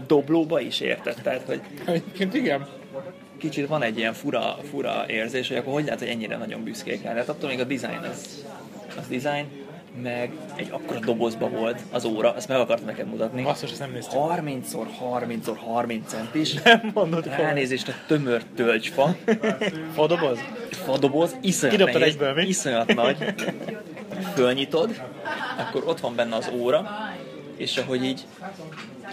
[0.07, 1.15] doblóba is érted?
[1.23, 2.67] Tehát, hogy Egyébként igen.
[3.39, 7.03] kicsit van egy ilyen fura, fura érzés, hogy akkor hogy lehet, hogy ennyire nagyon büszkék
[7.03, 7.13] rá.
[7.13, 8.45] Tehát attól még a design az,
[8.99, 9.47] az design,
[10.03, 13.43] meg egy akkora dobozba volt az óra, ezt meg akartam neked mutatni.
[13.43, 14.21] Basszus, ezt nem néztem.
[14.21, 16.53] 30x30x30 centis.
[16.63, 19.17] Nem mondod, Ránézést a tömör tölgyfa,
[19.95, 20.39] Fodoboz?
[20.71, 22.43] fadoboz, iszonyat Kidobtad nehéz, egyből, mi?
[22.43, 23.35] iszonyat nagy.
[24.35, 25.03] Fölnyitod,
[25.59, 26.91] akkor ott van benne az óra,
[27.57, 28.27] és ahogy így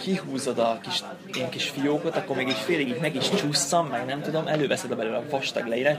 [0.00, 4.04] kihúzod a kis, ilyen kis fiókot, akkor még így félig így meg is csúszszam, meg
[4.06, 5.96] nem tudom, előveszed a belőle a vastag leírás,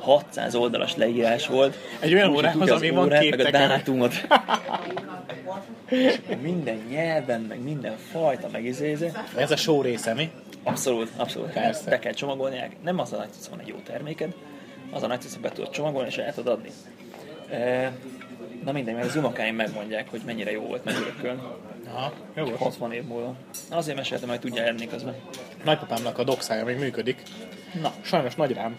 [0.00, 1.76] 600 oldalas leírás volt.
[2.00, 4.14] Egy olyan órához, ami van órát, két meg a dátumot.
[6.42, 9.12] Minden nyelven, meg minden fajta, meg izézé.
[9.36, 10.30] Ez a show része, mi?
[10.62, 11.52] Abszolút, abszolút.
[11.52, 11.90] Persze.
[11.90, 14.34] Be kell csomagolni, nem az a nagy cucc, van egy jó terméked,
[14.90, 16.70] az a nagy hogy be tudod csomagolni, és el tudod adni.
[17.50, 17.92] E,
[18.64, 21.40] na mindegy, mert az unokáim megmondják, hogy mennyire jó volt megörökölni.
[21.92, 22.56] Aha, jó volt.
[22.56, 23.34] 60 év múlva.
[23.70, 25.14] Na, azért meséltem, hogy tudja enni közben.
[25.64, 27.22] Nagypapámnak a doxája még működik.
[27.82, 28.76] Na, Sajnos nagy rám.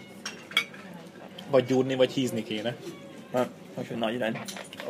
[1.50, 2.76] Vagy gyúrni, vagy hízni kéne.
[3.32, 4.38] na hogy nagy rend.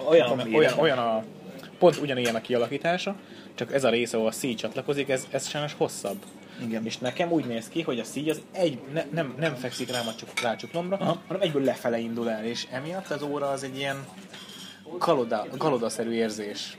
[0.09, 0.79] Olyan, olyan, méret.
[0.79, 1.25] olyan a...
[1.79, 3.17] Pont ugyanilyen a kialakítása,
[3.55, 6.17] csak ez a része, ahol a szíj csatlakozik, ez, ez sajnos hosszabb.
[6.63, 6.87] Igen.
[6.87, 10.09] És nekem úgy néz ki, hogy a szíj az egy, ne, nem, nem fekszik rám
[10.09, 11.21] a csuk- rácsuklomra, Aha.
[11.27, 14.07] hanem egyből lefele indul el, és emiatt az óra az egy ilyen
[14.99, 16.79] galoda, galodaszerű érzés.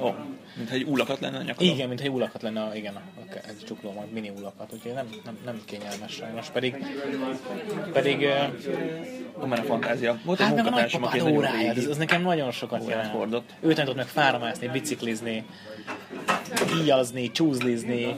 [0.00, 0.14] Ó,
[0.56, 1.72] mintha egy ullakat lenne a nyakadon.
[1.74, 4.92] Igen, mintha egy ulakat lenne, a, igen, a, a, egy csukló, majd mini ulakat, úgyhogy
[4.92, 6.76] nem, nem, nem kényelmes sajnos, pedig,
[7.92, 8.26] pedig
[9.38, 10.18] Van benne fantázia.
[10.24, 13.12] Volt egy Hát meg a munkatársam, aki nagyon órája, nekem nagyon sokat órát jelent.
[13.12, 13.50] hordott.
[13.60, 15.44] Ő tanított meg fáramászni, biciklizni,
[16.82, 18.14] íjazni, csúzlizni,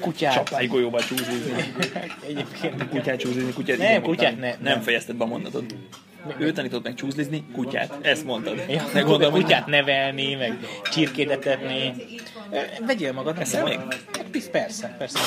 [0.00, 0.34] kutyát.
[0.34, 1.74] Csapály golyóba csúzizni.
[2.28, 4.80] Egyébként Kutyát csúzizni, kutyát Nem, kutyát ne- Nem nem.
[4.80, 5.74] fejezted be a mondatot.
[6.38, 7.98] Ő tanított meg csúzlizni, kutyát.
[8.00, 8.64] Ezt mondtad.
[8.68, 10.58] Ja, Ne gondolom, kutyát nevelni, meg
[10.90, 11.94] csirkét etetni.
[12.50, 13.36] Ö, Vegyél magad.
[13.52, 13.64] Nem?
[13.64, 13.78] még?
[14.50, 15.18] Persze, persze.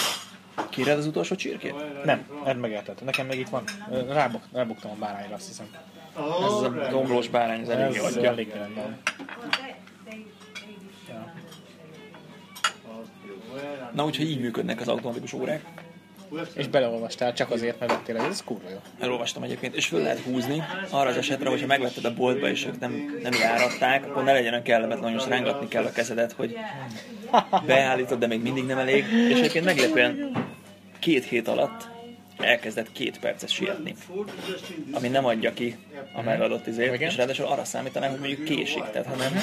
[0.70, 1.74] Kéred az utolsó csirkét?
[2.04, 3.04] Nem, edd meg eltett.
[3.04, 3.64] Nekem még itt van.
[4.10, 5.66] Rábuk, rábuktam a bárányra, azt hiszem.
[6.18, 8.98] Ez az a domlós bárány, ez eléggé Ez elég van.
[13.93, 15.64] Na úgyhogy így működnek az automatikus órák.
[16.53, 18.78] És beleolvastál csak azért, mert vettél ez kurva jó.
[18.99, 22.80] Elolvastam egyébként, és föl lehet húzni arra az esetre, hogyha megvetted a boltba, és ők
[22.80, 26.57] nem, nem járatták, akkor ne legyen olyan kellemetlen, hogy rángatni kell a kezedet, hogy
[27.65, 29.05] beállítod, de még mindig nem elég.
[29.30, 30.32] És egyébként meglepően
[30.99, 31.88] két hét alatt
[32.38, 33.95] elkezdett két percet sietni.
[34.91, 35.78] Ami nem adja ki
[36.13, 37.09] a megadott izért, Igen.
[37.09, 38.84] és ráadásul arra számítanám, hogy mondjuk késik.
[38.84, 39.34] Tehát ha nem,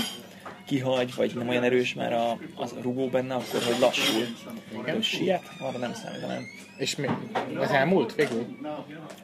[0.66, 4.26] kihagy, vagy nem olyan erős már a, az rugó benne, akkor hogy lassul.
[4.74, 6.44] Hogy siet, arra nem számít, nem.
[6.76, 7.06] És mi?
[7.60, 8.46] Ez elmúlt végül?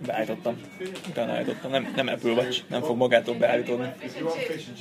[0.07, 0.61] Beállítottam.
[1.09, 1.70] Utána állítottam.
[1.70, 3.92] Nem, nem Apple Watch, nem fog magától beállítani.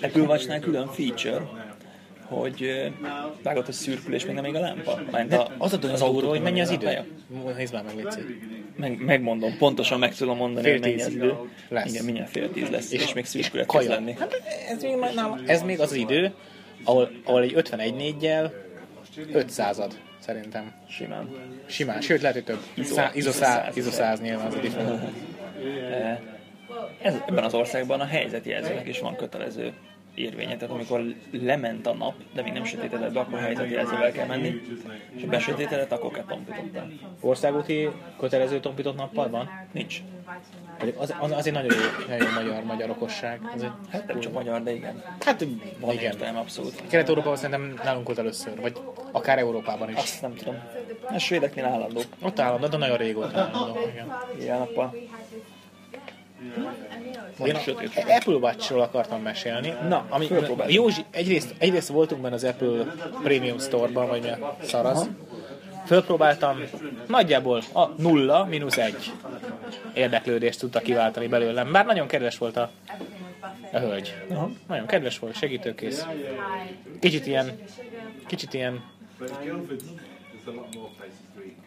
[0.02, 1.42] Apple Watchnál külön feature,
[2.24, 2.92] hogy
[3.44, 5.02] vágott a szürkülés, még nem még a lámpa.
[5.12, 7.00] Mert a, Az a az az hogy mennyi az idő?
[7.56, 8.20] Nézd már meg, Léci.
[8.76, 11.34] Meg, megmondom, pontosan meg tudom mondani, Fél hogy mennyi az idő.
[11.70, 11.92] lesz.
[11.92, 14.00] Igen, mindjárt fél tíz lesz, és, és még szürkület kezd kaja.
[14.00, 14.16] lenni.
[14.20, 16.34] Hát ez még, már ez még az idő,
[16.84, 18.54] ahol, ahol egy 51 négyel
[19.34, 19.80] 500
[20.34, 20.72] szerintem.
[20.90, 21.30] Simán.
[21.66, 22.60] Simán, sőt lehet, hogy több.
[22.74, 23.78] Izo- Szá- Izo, szá- száz.
[23.78, 25.02] izo 100 nyilván az a different.
[25.92, 26.18] Eh,
[27.02, 29.74] Ez, ebben az országban a helyzetjelzőnek is van kötelező
[30.16, 30.56] érvénye.
[30.56, 31.02] Tehát amikor
[31.32, 34.62] lement a nap, de még nem sötétedett be, akkor helyzetjelzővel kell menni,
[35.16, 37.00] és ha besötétedett, akkor kell tompítottam.
[37.22, 37.90] Országúti
[38.20, 39.50] kötelező tompított nappal van?
[39.72, 40.02] Nincs.
[40.80, 43.42] Vagy Az, az, az egy nagyon jó, nagyon magyar, magyar okosság.
[43.56, 45.04] Az egy, Hát nem csak magyar, de igen.
[45.20, 45.46] hát
[45.80, 46.04] Van igen.
[46.04, 46.88] értelme abszolút.
[46.88, 48.78] Kelet-Európában szerintem nálunk volt először, vagy
[49.12, 49.96] akár Európában is.
[49.96, 50.56] Azt nem tudom.
[51.10, 52.02] A svédeknél állandó.
[52.22, 53.80] Ott állandó, de nagyon régóta állandó.
[53.92, 54.14] Igen.
[54.40, 54.96] Ilyen nappal.
[57.46, 57.56] Én
[58.08, 59.74] Apple Watch-ról akartam mesélni.
[59.88, 60.28] Na, ami.
[60.68, 62.86] Józsi, egyrészt, egyrészt voltunk benne az Apple
[63.24, 65.10] Premium Store-ban, vagy mi a szaraz.
[65.86, 66.60] Fölpróbáltam,
[67.08, 69.12] nagyjából a nulla, mínusz egy
[69.94, 71.72] érdeklődést tudta kiváltani belőlem.
[71.72, 72.72] Bár nagyon kedves volt a,
[73.72, 74.14] a hölgy.
[74.30, 74.52] Aha.
[74.68, 76.06] Nagyon kedves volt, segítőkész.
[77.00, 77.60] Kicsit ilyen,
[78.28, 78.84] kicsit ilyen,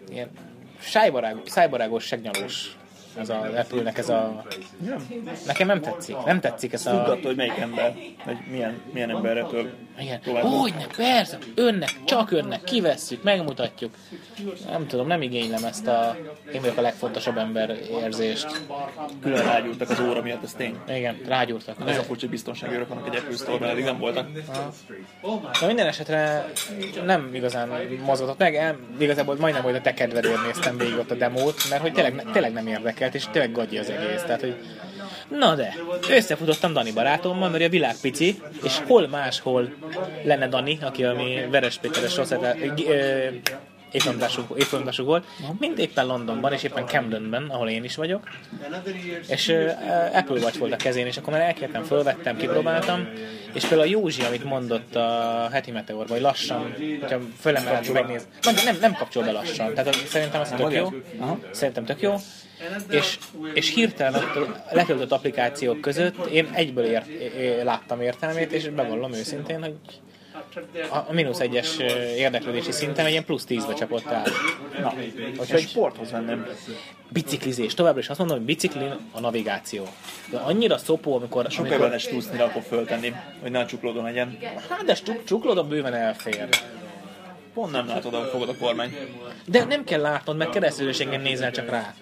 [0.08, 0.30] ilyen
[0.78, 2.76] sájbarág, szájbarágos, segnyalós
[3.16, 4.44] ez az Apple-nek ez a...
[5.46, 7.04] Nekem nem tetszik, nem tetszik ez a...
[7.04, 7.94] attól, hogy melyik ember,
[8.24, 10.20] vagy milyen, milyen emberretől Igen.
[10.40, 13.94] Hogyne, persze, önnek, csak önnek, kivesszük, megmutatjuk.
[14.66, 16.16] Nem tudom, nem igénylem ezt a...
[16.52, 18.46] Én vagyok a legfontosabb ember érzést.
[19.22, 20.76] Külön rágyúrtak az óra miatt, ez tény.
[20.88, 21.78] Igen, rágyúrtak.
[21.78, 24.28] Nagyon furcsa, hogy biztonsági őrök vannak egy Apple Store-ban, eddig nem voltak.
[25.60, 26.50] De minden esetre
[27.04, 27.70] nem igazán
[28.04, 31.82] mozgatott meg, el, igazából majdnem, hogy a te kedvedért néztem végig ott a demót, mert
[31.82, 34.22] hogy tényleg, tényleg nem érdekelt, és tényleg gagyi az egész.
[34.22, 34.56] Tehát, hogy
[35.28, 35.74] Na de,
[36.10, 39.74] összefutottam Dani barátommal, mert a világ pici, és hol máshol
[40.24, 42.56] lenne Dani, aki a mi Veres Péteres Rosszete,
[43.92, 45.24] évfolyamtásuk, évfolyamtásuk volt,
[45.58, 48.28] mint éppen Londonban, és éppen Camdenben, ahol én is vagyok.
[49.28, 53.08] És uh, Apple Watch volt a kezén, és akkor már elkértem, fölvettem, kipróbáltam,
[53.52, 58.54] és például a Józsi, amit mondott a heti meteorban, hogy lassan, hogyha fölemelem, megnéz, nem,
[58.64, 60.88] nem, nem kapcsol be lassan, tehát szerintem az tök jó,
[61.18, 61.38] Aha.
[61.50, 62.14] szerintem tök jó,
[62.90, 63.18] és,
[63.54, 64.24] és hirtelen a
[64.70, 67.06] letöltött applikációk között én egyből ért,
[67.64, 69.74] láttam értelmét, és bevallom őszintén, hogy
[70.90, 71.78] a a mínusz egyes
[72.16, 74.22] érdeklődési szinten egy ilyen plusz tízbe csapott el.
[74.80, 76.46] Na, Egy úgyhogy sporthoz venném.
[77.08, 77.74] biciklizés.
[77.74, 79.86] Továbbra is azt mondom, hogy biciklin a navigáció.
[80.30, 81.46] De annyira szopó, amikor...
[81.50, 84.38] Sokkal amikor jobban stúszni, akkor föltenni, hogy ne a csuklódon legyen.
[84.68, 86.48] hát de csuk, csuklódon bőven elfér.
[87.54, 88.96] Pont nem látod, ahol fogod a kormány.
[89.46, 91.94] De nem kell látnod, meg keresztülőségen nézel csak rá.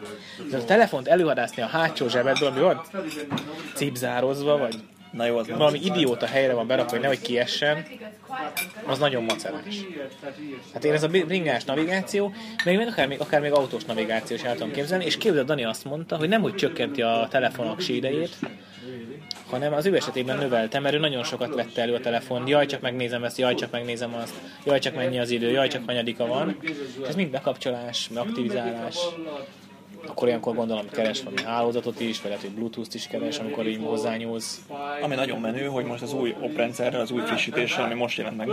[0.50, 2.82] De a telefont előadászni a hátsó zsebedből, ami van
[3.74, 4.74] cipzározva, vagy
[5.10, 7.86] Na jó, az valami idióta helyre van berakva, hogy nehogy kiessen,
[8.86, 9.84] az nagyon macerás.
[10.72, 12.32] Hát én ez a bringás navigáció,
[12.64, 15.64] még, még akár, még, akár még autós navigáció is el tudom képzelni, és képzeld, Dani
[15.64, 18.36] azt mondta, hogy nem hogy csökkenti a telefonok idejét,
[19.50, 22.46] hanem az ő esetében növelte, mert ő nagyon sokat vette elő a telefon.
[22.46, 24.34] Jaj, csak megnézem ezt, jaj, csak megnézem azt,
[24.64, 26.56] jaj, csak mennyi az idő, jaj, csak hanyadika van.
[27.08, 28.98] Ez mind bekapcsolás, aktivizálás.
[30.06, 33.80] Akkor ilyenkor gondolom keres valami hálózatot is, vagy lehet, hogy Bluetooth-t is keres, amikor így
[33.82, 34.60] hozzányúlsz
[35.02, 38.48] Ami nagyon menő, hogy most az új oprendszerrel, az új frissítéssel, ami most jelent meg,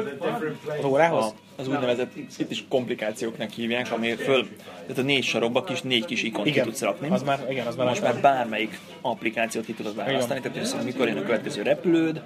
[0.77, 1.25] az órához.
[1.25, 4.47] a, az úgynevezett, itt is komplikációknak hívják, ami föl,
[4.81, 7.09] tehát a négy sarokba kis, négy kis ikont ki Igen, tudsz rakni.
[7.09, 10.83] az már, igen, az már most már bármelyik applikációt ki tudod választani, tehát az, hogy
[10.83, 12.21] mikor jön a következő repülőd,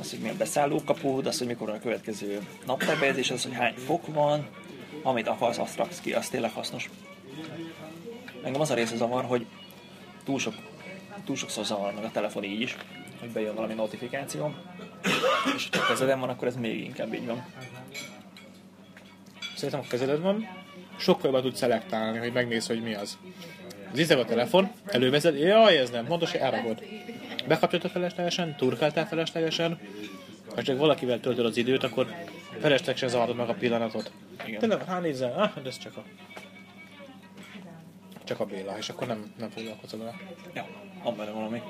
[0.00, 4.46] az, hogy milyen beszállókapód, az, hogy mikor a következő naptárbejelzés, az, hogy hány fok van,
[5.02, 6.90] amit akarsz, azt raksz ki, az tényleg hasznos.
[8.44, 9.46] Engem az a része zavar, hogy
[10.24, 10.54] túl, sok,
[11.24, 12.76] túl sokszor zavar meg a telefon így is,
[13.20, 14.54] hogy bejön valami notifikáció,
[15.56, 17.44] és ha kezeden van, akkor ez még inkább így van.
[19.54, 20.48] Szerintem a kezeded van,
[20.96, 23.18] sokkal jobban tudsz szelektálni, hogy megnézd, hogy mi az.
[23.92, 26.82] Zizeg a telefon, elővezed, jaj, ez nem, fontos, elragod.
[27.46, 29.78] Bekapcsoltad feleslegesen, turkáltál feleslegesen,
[30.54, 32.14] ha csak valakivel töltöd az időt, akkor
[32.60, 34.12] feleslegesen zavarod meg a pillanatot.
[34.46, 34.60] Igen.
[34.60, 36.02] Tényleg, hát nézzel, ah, de ez csak a...
[38.24, 40.14] Csak a Béla, és akkor nem, nem foglalkozol vele.
[40.54, 40.66] Ja,
[41.02, 41.62] van benne valami.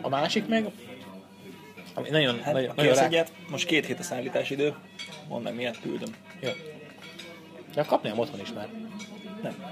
[0.00, 0.70] A másik meg,
[1.94, 3.04] ami nagyon, Hát, nagyon, nagyon rá...
[3.04, 4.74] egyet, most két hét a szállítási idő,
[5.28, 6.14] mondd meg miért küldöm.
[6.40, 6.50] Jó.
[7.74, 8.68] De kapnám otthon is már.
[9.42, 9.64] Nem,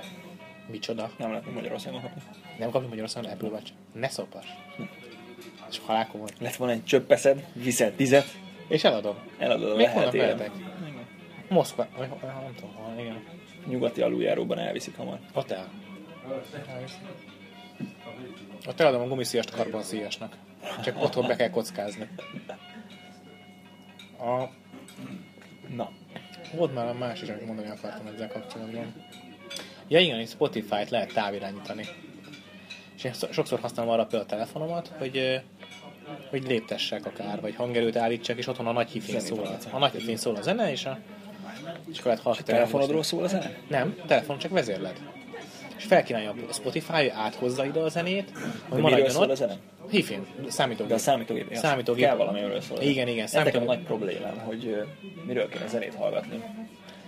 [0.70, 1.11] Micsoda?
[1.18, 2.22] nem lehet Magyarországon kapni.
[2.59, 3.72] Nem kapni Magyarországon Apple Watch.
[3.93, 4.47] Ne szopas.
[5.70, 6.28] És halál komoly.
[6.41, 8.26] Lett volna egy csöppeszed, viszel tizet,
[8.68, 9.16] És eladom.
[9.39, 10.11] Eladod, Még ilyen.
[10.12, 10.51] vehetek?
[11.49, 12.09] Moszkva, nem
[12.55, 13.22] tudom hol, igen.
[13.66, 15.18] Nyugati aluljáróban elviszik hamar.
[15.32, 15.70] Ott el.
[18.66, 20.37] Ott eladom a gumiszíjast karbonszíjasnak.
[20.83, 22.09] Csak otthon be kell kockázni.
[24.18, 24.49] A,
[25.77, 25.91] Na,
[26.55, 28.95] volt már a más is, amit mondani akartam ezzel kapcsolatban.
[29.89, 31.85] Ja igen, Spotify-t lehet távirányítani.
[32.97, 35.43] És én szo- sokszor használom arra például a telefonomat, hogy,
[36.31, 39.59] hogy léptessek akár, vagy hangerőt állítsak, és otthon a nagy hifén szól.
[39.70, 40.99] A nagy hifén szól a zene, és a
[41.91, 42.53] és akkor lehet hallgatni.
[42.53, 43.51] telefonodról szól a zene?
[43.68, 45.14] Nem, telefon csak vezérled.
[45.85, 48.32] És felkínálja a Spotify, áthozza ide a zenét,
[48.68, 49.37] hogy maradjon szól a ott.
[49.37, 49.57] zene?
[49.91, 50.97] Hifin, De a számítógép.
[50.99, 51.51] számítógép.
[51.51, 51.59] ja.
[51.59, 52.05] Számítógép.
[52.05, 52.80] Kell valamiről szól.
[52.80, 53.68] Igen, igen, nekem a számítógép.
[53.68, 54.82] nagy problémám, hogy
[55.26, 56.43] miről kéne zenét hallgatni.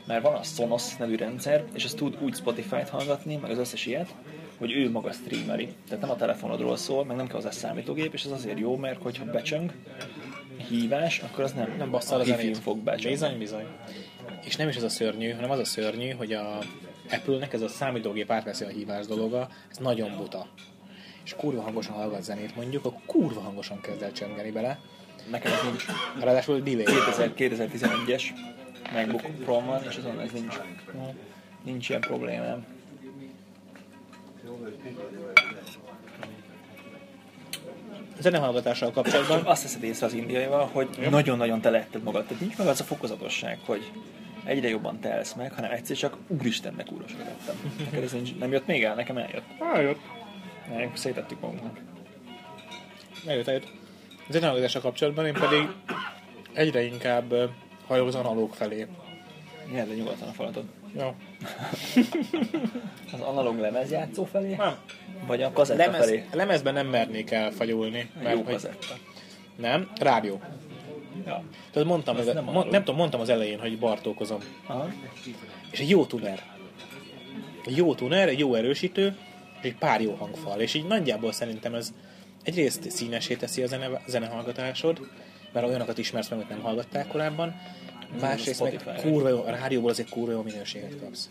[0.06, 3.86] Mert van a Sonos nevű rendszer, és ez tud úgy Spotify-t hallgatni, meg az összes
[3.86, 4.14] ilyet,
[4.58, 5.68] hogy ő maga streameri.
[5.88, 9.02] Tehát nem a telefonodról szól, meg nem kell hozzá számítógép, és ez azért jó, mert
[9.02, 9.72] hogyha becsöng
[10.68, 12.58] hívás, akkor az nem, Nem basszal a zenét.
[12.58, 13.10] fog becsöngni.
[13.10, 13.64] Bizony, bizony.
[14.44, 16.58] És nem is ez a szörnyű, hanem az a szörnyű, hogy a
[17.10, 20.46] Apple-nek ez a számítógép átveszi a hívás dologa, ez nagyon buta.
[21.24, 24.78] És kurva hangosan hallgat zenét mondjuk, akkor kurva hangosan kezd el csengeni bele.
[25.30, 25.84] Nekem ez nincs.
[26.20, 26.84] Ráadásul delay.
[26.84, 28.22] 2000, 2011-es
[28.92, 30.60] MacBook Pro van, és azon ez nincs.
[31.64, 32.66] Nincs ilyen problémám.
[38.20, 42.24] Zenehallgatással kapcsolatban Azt veszed észre az indiaival, hogy nagyon-nagyon te magad.
[42.24, 43.90] Tehát nincs meg az a fokozatosság, hogy
[44.46, 47.72] egyre jobban telsz meg, hanem egyszer csak úristennek úrosra lettem.
[47.78, 49.44] Neked ez nincs, nem jött még el, nekem eljött.
[49.74, 50.00] eljött.
[50.68, 51.78] Nem, szétettük magunknak.
[53.26, 53.68] Eljött, eljött.
[54.28, 55.68] Zenehallgatással kapcsolatban én pedig
[56.52, 57.34] egyre inkább
[57.86, 58.86] hajlok az analóg felé.
[59.72, 60.64] Nyerd nyugodtan a falatot.
[60.98, 61.14] Jó.
[63.12, 64.54] Az analóg lemezjátszó felé?
[64.54, 64.74] Nem.
[65.26, 66.24] Vagy a kazetta Lemez, felé?
[66.32, 68.10] lemezben nem mernék elfagyulni.
[68.16, 68.94] Jó Mert, hogy, kazetta.
[69.56, 70.40] nem, rádió.
[71.24, 71.42] Ja.
[71.70, 72.70] Tehát mondtam, Az hogy, nem analóg.
[72.70, 74.40] nem tudom, mondtam az elején, hogy bartókozom.
[74.66, 74.88] Aha.
[75.70, 76.42] És egy jó tuner.
[77.64, 79.16] Egy jó tuner, egy jó erősítő,
[79.60, 80.60] és egy pár jó hangfal.
[80.60, 81.94] És így nagyjából szerintem ez
[82.42, 85.00] egyrészt színesé teszi a zene, zenehallgatásod,
[85.52, 87.54] mert olyanokat ismersz meg, amit nem hallgattál korábban.
[88.20, 91.30] Másrészt meg kurva jó, a rádióból azért kurva jó minőséget kapsz.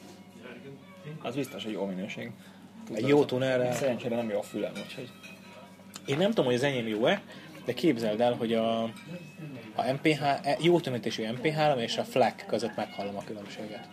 [1.21, 2.31] Az biztos, hogy jó minőség.
[2.93, 3.73] Egy jó tunerrel.
[3.73, 5.09] Szerencsére nem jó a fülem, úgyhogy
[6.05, 7.21] Én nem tudom, hogy az enyém jó-e,
[7.65, 8.83] de képzeld el, hogy a,
[9.75, 13.87] a MPH, e- jó tömítésű MP3 és a FLAC között meghallom a különbséget.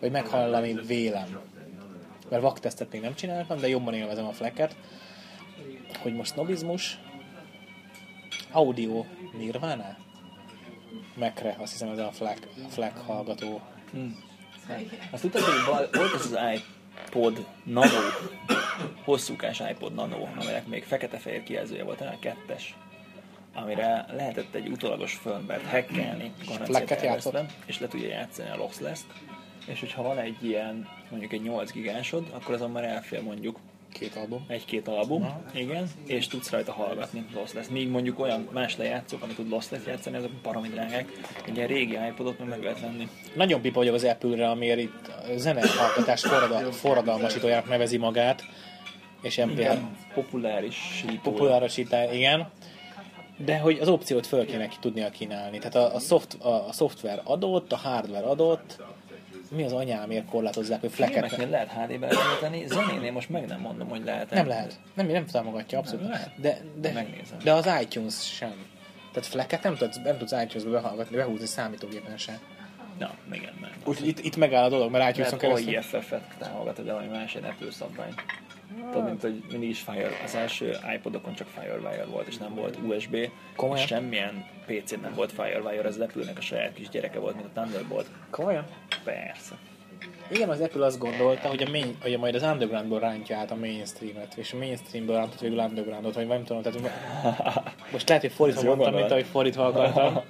[0.00, 1.40] Vagy meghallom, ami vélem.
[2.28, 4.76] Mert vaktesztet még nem csináltam, de jobban élvezem a FLAC-et.
[6.02, 6.98] Hogy most snobizmus,
[8.52, 9.04] audio
[9.38, 9.96] Nirvana?
[11.16, 13.60] Mekre, azt hiszem ez a FLAC, a FLAC hallgató.
[15.10, 16.38] Azt tudtad, hogy val- volt ez az
[17.06, 17.98] iPod Nano,
[19.04, 22.76] hosszúkás iPod Nano, aminek még fekete-fehér kijelzője volt, talán kettes,
[23.54, 26.32] amire lehetett egy utólagos firmware hackelni,
[26.88, 29.00] elvesztve, és le tudja játszani a lossless
[29.66, 33.58] és hogyha van egy ilyen, mondjuk egy 8 gigásod, akkor azon már elfér mondjuk
[33.92, 34.44] Két album.
[34.48, 37.68] egy-két album, igen, és tudsz rajta hallgatni lossless.
[37.68, 41.12] Míg mondjuk olyan más lejátszók, amit tud lossless játszani, azok baromi drágák.
[41.46, 43.08] Egy ilyen régi iPodot meg meg lehet venni.
[43.34, 48.44] Nagyon pipa vagyok az Apple-re, amiért itt zenehallgatás forradal, forradalmasítójának nevezi magát,
[49.22, 52.50] és MP3 Igen, populáris populárosítás, igen.
[53.36, 55.58] De hogy az opciót föl kéne ki tudnia kínálni.
[55.58, 58.82] Tehát a, a, szoft, a, a szoftver adott, a hardware adott,
[59.50, 63.88] mi az anyámért korlátozzák, hogy Filmeknél fleket lehet HD-be letölteni, zenénél most meg nem mondom,
[63.88, 64.80] hogy lehet Nem lehet.
[64.94, 66.08] Nem, nem támogatja abszolút.
[66.08, 66.20] Nem.
[66.36, 67.38] De, de, Megnézem.
[67.44, 68.54] de az iTunes sem.
[69.12, 72.38] Tehát fleket nem tudsz, nem tudsz iTunes-be behallgatni, behúzni számítógépen sem.
[72.98, 73.70] Na, igen, nem.
[73.84, 75.96] Úgyhogy itt, itt megáll a dolog, mert iTunes-on Lehet keresztül...
[75.96, 78.14] OIFF-et támogatod, de valami más egy Apple szabvány.
[78.92, 82.78] Tudod, mint hogy mindig is Fire, az első iPodokon csak Firewire volt, és nem volt
[82.86, 83.16] USB,
[83.56, 83.86] Komolyan?
[83.86, 88.06] semmilyen PC-n nem volt Firewire, az Apple-nek a saját kis gyereke volt, mint a Thunderbolt.
[88.30, 88.64] Komolyan?
[89.04, 89.54] Persze.
[90.28, 93.54] Igen, az Apple azt gondolta, hogy, a main, hogy majd az undergroundból rántja át a
[93.54, 96.80] mainstreamet, és a mainstreamből rántott végül undergroundot, vagy nem tudom, tehát
[97.92, 100.20] most lehet, hogy fordítva mondtam, mint ahogy fordítva akartam.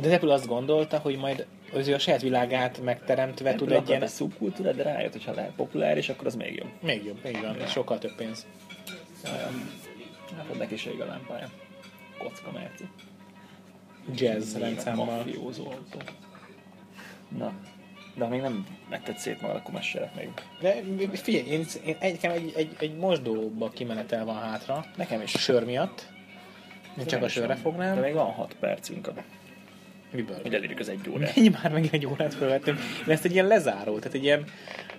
[0.00, 3.80] De az Apple azt gondolta, hogy majd az ő a saját világát megteremtve tud Apple
[3.82, 4.02] egy ilyen...
[4.02, 6.70] egy szubkultúrát, de rájött, hogy ha lehet populáris, akkor az még jobb.
[6.82, 8.46] Még jobb, még van, és sokkal több pénz.
[10.36, 11.48] Hát ott neki is ég a lámpája.
[12.18, 12.84] Kocka merci.
[14.14, 15.04] Jazz rendszámmal.
[15.16, 15.98] Mafiózó autó.
[17.38, 17.52] Na,
[18.14, 20.28] de ha még nem megtett szét magad, akkor mesélek még.
[20.60, 20.74] De
[21.12, 25.30] figyelj, én, én egy, egy, egy, egy mosdóba kimenetel van hátra, Nekem is.
[25.30, 26.08] sör miatt.
[26.98, 27.98] Én csak a sörre De fognám.
[27.98, 29.12] még van 6 percünk, a-
[30.12, 30.38] Miből?
[30.42, 31.36] hogy elérjük az egy órát.
[31.36, 32.78] Ennyi már megint egy órát felvettünk.
[33.06, 34.44] De ezt egy ilyen lezáró, tehát egy ilyen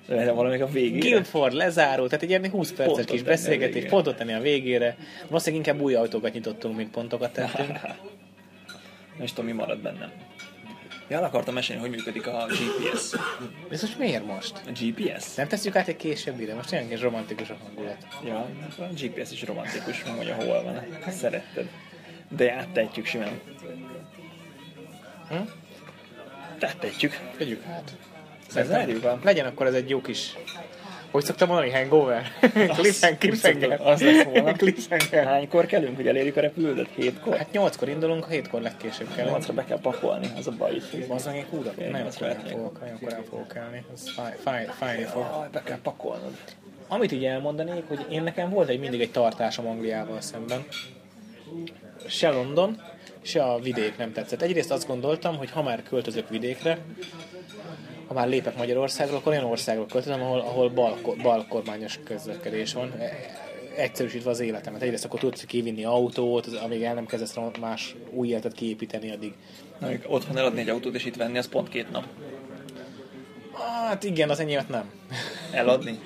[0.08, 1.10] De valamik a végére.
[1.10, 4.98] Guildford lezáró, tehát egy ilyen 20 perces kis beszélgetés, pontot tenni a végére.
[5.28, 7.80] Valószínűleg inkább új autókat nyitottunk, mint pontokat tettünk.
[9.16, 10.12] Nem is tudom, mi marad bennem.
[11.10, 13.14] Ja, el akartam mesélni, hogy működik a GPS.
[13.70, 14.62] Ez most miért most?
[14.68, 15.36] A GPS?
[15.36, 16.54] Nem tesszük át egy késebbire?
[16.54, 18.08] Most olyan kis romantikus a hangulat.
[18.26, 20.86] Ja, a GPS is romantikus, megmondja, hol van.
[21.10, 21.70] Szeretted.
[22.30, 23.40] De áttehetjük simán.
[25.32, 25.38] Hm?
[26.60, 27.20] Áttehetjük.
[27.38, 27.92] Tegyük át.
[28.54, 29.20] Bezárjuk a...
[29.24, 30.36] Legyen akkor ez egy jó kis...
[31.12, 32.32] Hogy szoktam mondani, hangover?
[32.78, 33.82] Cliffhanger, cliffhanger.
[33.82, 34.52] Az lesz volna.
[34.62, 35.26] cliffhanger.
[35.26, 36.90] Hánykor kelünk, hogy elérjük a repülőt?
[36.96, 37.38] Hétkor?
[37.38, 39.26] Hát nyolckor indulunk, hétkor legkésőbb kell.
[39.26, 40.82] Nyolcra be kell pakolni, az a baj.
[41.08, 43.86] Bazzang, én kúra, Én nagyon azt korán fogok, nagyon korán fogok elni.
[43.94, 45.48] Ez fáj, fáj, fájni fog.
[45.52, 46.34] Be kell pakolnod.
[46.88, 50.66] Amit így elmondanék, hogy én nekem volt egy mindig egy tartásom Angliával szemben.
[52.08, 52.82] Se London,
[53.22, 54.42] se a vidék nem tetszett.
[54.42, 56.78] Egyrészt azt gondoltam, hogy ha már költözök vidékre,
[58.08, 62.92] ha már lépek Magyarországról, akkor olyan országról költözöm, ahol, ahol bal, balkormányos közlekedés van.
[63.00, 63.40] E-
[63.76, 64.82] Egyszerűsítve az életemet.
[64.82, 69.34] Egyrészt akkor tudsz kivinni autót, az- amíg el nem kezdesz más új életet kiépíteni, addig
[69.82, 72.06] Amíg otthon eladni egy autót és itt venni, az pont két nap.
[73.88, 74.92] Hát igen, az enyémet nem.
[75.52, 76.00] Eladni?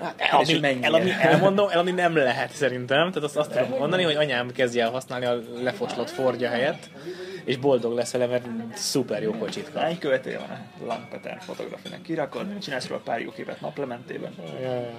[0.00, 0.86] Hát És eladni, mennyire?
[0.86, 3.08] eladni, elmondom, eladni nem lehet szerintem.
[3.12, 6.90] Tehát azt, azt tudom mondani, hogy anyám kezdje el használni a lefoslott Fordja helyett,
[7.44, 9.82] és boldog lesz vele, mert szuper jó kocsit kap.
[9.82, 12.02] Hány követője van a Lampeter fotografinek?
[12.02, 14.34] Kirakod, csinálsz róla pár jó képet naplementében.
[14.62, 14.90] Ja, ja.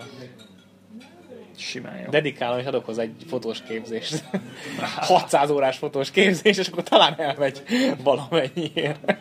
[1.62, 2.10] Simán jó.
[2.10, 4.24] Dedikálom, és adok hozzá egy fotós képzést.
[4.96, 7.64] 600 órás fotós képzés, és akkor talán elmegy
[8.04, 9.16] valamennyiért.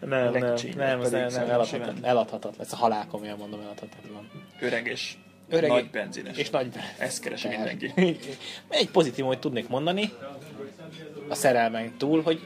[0.00, 2.66] Nem, nem, nem, nem, nem eladhatatlan, eladhatatlan.
[2.66, 4.30] Ez a halálkomolyan mondom, eladhatatlan.
[4.60, 5.14] Öreg és
[5.48, 6.36] Öreg nagy benzines.
[6.36, 6.68] És nagy
[6.98, 7.92] Ezt keresi mindenki.
[8.68, 10.12] Egy pozitív, hogy tudnék mondani,
[11.28, 12.40] a szerelmen túl, hogy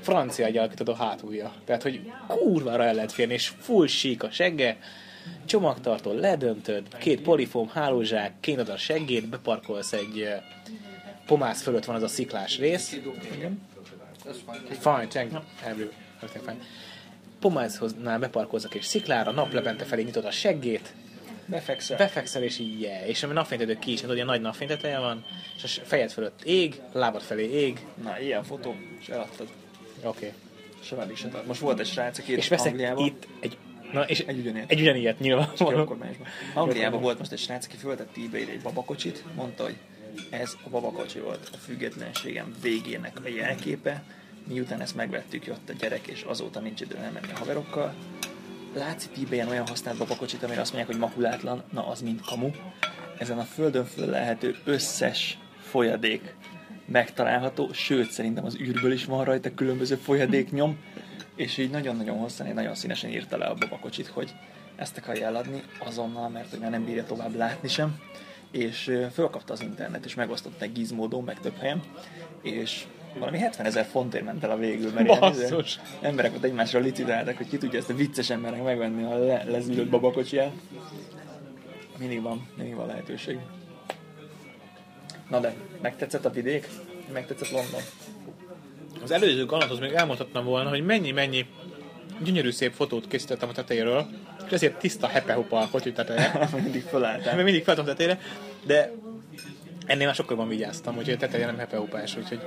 [0.00, 1.52] francia egy alakítható hátulja.
[1.64, 4.76] Tehát, hogy kurvára el lehet férni, és full sík a segge,
[5.44, 10.28] csomagtartó, ledöntöd, két polifóm, hálózsák, kénad a seggét, beparkolsz egy
[11.26, 12.92] pomász fölött van az a sziklás rész.
[13.34, 13.60] Igen.
[14.78, 15.42] Fine, thank
[16.30, 16.56] fine.
[17.40, 20.94] Pomászhoznál beparkolzak és sziklára, naplepente felé nyitod a seggét,
[21.46, 21.96] Befekszel.
[21.96, 23.08] befekszel és így yeah.
[23.08, 25.24] és ami napfénytető ki is, ilyen nagy napfényteteje van,
[25.56, 29.48] és a fejed fölött ég, lábad felé ég, Na, ilyen fotó, és eladtad.
[30.02, 30.06] oké.
[30.08, 30.32] Okay.
[30.82, 31.46] Se velük se tart.
[31.46, 33.56] Most volt egy srác, aki És veszek Angliában, itt egy,
[33.92, 34.70] na, és Egy ugyanilyet.
[34.70, 35.48] egy ugyanilyet nyilván.
[35.58, 36.28] Önkormányzatban.
[36.54, 39.76] Angliában volt most egy srác, aki föltett ebay egy babakocsit, mondta, hogy
[40.30, 44.02] ez a babakocsi volt a függetlenségem végének a jelképe,
[44.48, 47.94] miután ezt megvettük, jött a gyerek, és azóta nincs idő elmenni a haverokkal.
[48.74, 52.50] Látsz itt ebayen olyan használt babakocsit, amire azt mondják, hogy makulátlan, na az mind kamu.
[53.18, 56.34] Ezen a földön föl lehető összes folyadék
[56.86, 60.78] megtalálható, sőt szerintem az űrből is van rajta különböző folyadéknyom,
[61.40, 64.34] és így nagyon-nagyon hosszan, így nagyon színesen írta le a babakocsit, hogy
[64.76, 67.98] ezt akarja eladni azonnal, mert hogy már nem bírja tovább látni sem,
[68.50, 71.82] és fölkapta az internet, és megosztott egy gizmódon, meg több helyen,
[72.42, 72.84] és
[73.18, 75.76] valami 70 ezer fontért ment el a végül, mert ilyen Basszus.
[75.76, 79.44] izé, emberek ott egymásra licitáltak, hogy ki tudja ezt a vicces embernek megvenni a le,
[79.44, 80.52] lezűrött babakocsiját.
[81.98, 83.38] Mindig van, mindig van lehetőség.
[85.28, 86.68] Na de, megtetszett a vidék?
[87.12, 87.80] Megtetszett London?
[89.02, 91.46] Az előző galanthoz még elmondhatnám volna, hogy mennyi-mennyi
[92.22, 94.06] gyönyörű szép fotót készítettem a tetejéről,
[94.46, 96.48] és ezért tiszta hepehupa a kocsi teteje.
[96.62, 97.34] Mindig fölálltál.
[97.34, 98.20] Mert mindig feltom tetejére,
[98.66, 98.92] de
[99.86, 102.40] ennél már sokkal van vigyáztam, úgyhogy a teteje nem hepehupás, úgyhogy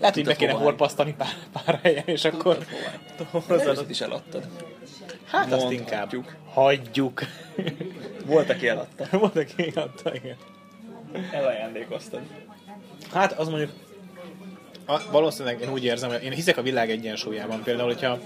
[0.00, 2.58] lehet, hogy be kéne horpasztani pár, pár helyen, és akkor
[3.48, 4.46] előtt is eladtad.
[5.26, 5.80] hát azt Mondhatjuk.
[5.80, 6.12] inkább
[6.48, 7.20] hagyjuk.
[8.26, 9.06] Volt, aki eladta.
[9.18, 10.36] Volt, aki adta, igen.
[11.32, 12.20] Elajándékoztad.
[13.12, 13.70] Hát az mondjuk
[14.86, 17.62] a, valószínűleg én úgy érzem, hogy én hiszek a világ egyensúlyában.
[17.62, 18.18] Például, hogyha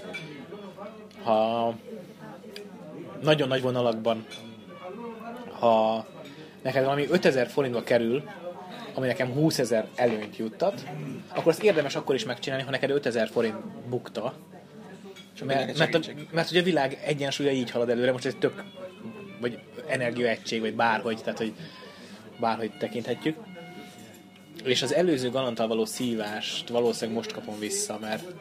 [1.23, 1.73] ha
[3.21, 4.25] nagyon nagy vonalakban
[5.59, 6.05] ha
[6.61, 8.23] neked valami 5000 forintba kerül,
[8.93, 10.83] ami nekem 20 ezer előnyt juttat,
[11.29, 13.55] akkor azt érdemes akkor is megcsinálni, ha neked 5000 forint
[13.89, 14.33] bukta.
[15.45, 15.99] Mert, mert, a,
[16.31, 18.63] mert hogy a világ egyensúlya így halad előre, most ez tök,
[19.41, 21.53] vagy energiaegység, vagy bárhogy, tehát hogy
[22.39, 23.37] bárhogy tekinthetjük.
[24.63, 28.33] És az előző galanttal való szívást valószínűleg most kapom vissza, mert,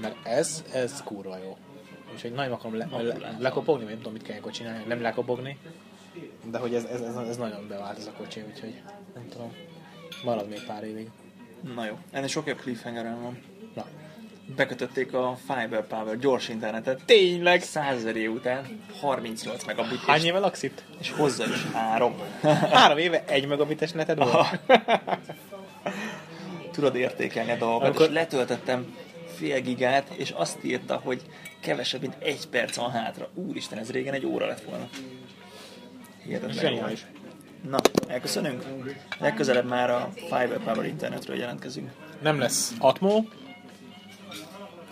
[0.00, 1.56] mert ez, ez kurva jó.
[2.12, 5.58] Úgyhogy nagyon akarom le, le, lekopogni, vagy nem tudom, mit kell ilyenkor csinálni, nem lekopogni.
[6.50, 8.82] De hogy ez, ez, ez, ez nagyon bevált ez a kocsi, úgyhogy
[9.14, 9.52] nem tudom.
[10.24, 11.10] Marad még pár évig.
[11.74, 13.42] Na jó, ennél sok jobb cliffhanger van.
[13.74, 13.86] Na.
[14.56, 17.00] Bekötötték a Fiber Power gyors internetet.
[17.04, 17.62] Tényleg!
[17.62, 20.82] 100 ezer év után 38 megabit, Hány éve laksz itt?
[21.00, 22.14] és hozzá is három.
[22.72, 24.60] Három éve egy megabites neted volt?
[26.72, 28.96] Tudod értékelni a dolgokat, Akkor- és letöltöttem
[29.36, 31.22] fél gigát, és azt írta, hogy
[31.60, 33.28] kevesebb, mint egy perc van hátra.
[33.34, 34.88] Úristen, ez régen egy óra lett volna.
[36.24, 36.58] Hihetetlen.
[36.58, 37.06] Zseniális.
[37.68, 37.78] Na,
[38.08, 38.64] elköszönünk?
[39.18, 41.90] Legközelebb már a Fiber Power internetről jelentkezünk.
[42.22, 43.22] Nem lesz Atmo,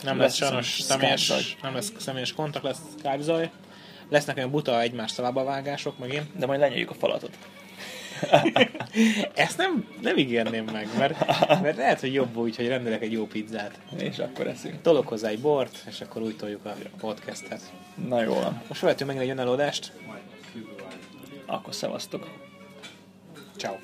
[0.02, 3.50] nem lesz, Lesz sajnos személyes, nem lesz személyes kontakt, lesz Skype zaj.
[4.08, 6.38] Lesznek olyan buta egymás szavába vágások megint.
[6.38, 7.38] De majd lenyeljük a falatot.
[9.34, 11.26] Ezt nem, nem ígérném meg, mert,
[11.62, 13.80] mert lehet, hogy jobb úgy, hogy rendelek egy jó pizzát.
[13.98, 14.82] És akkor eszünk.
[14.82, 17.60] Tolok hozzá egy bort, és akkor úgy toljuk a podcastet.
[18.08, 18.38] Na jó.
[18.68, 19.92] Most vehetünk megint egy önállódást.
[21.46, 22.28] Akkor szevasztok.
[23.56, 23.74] Ciao.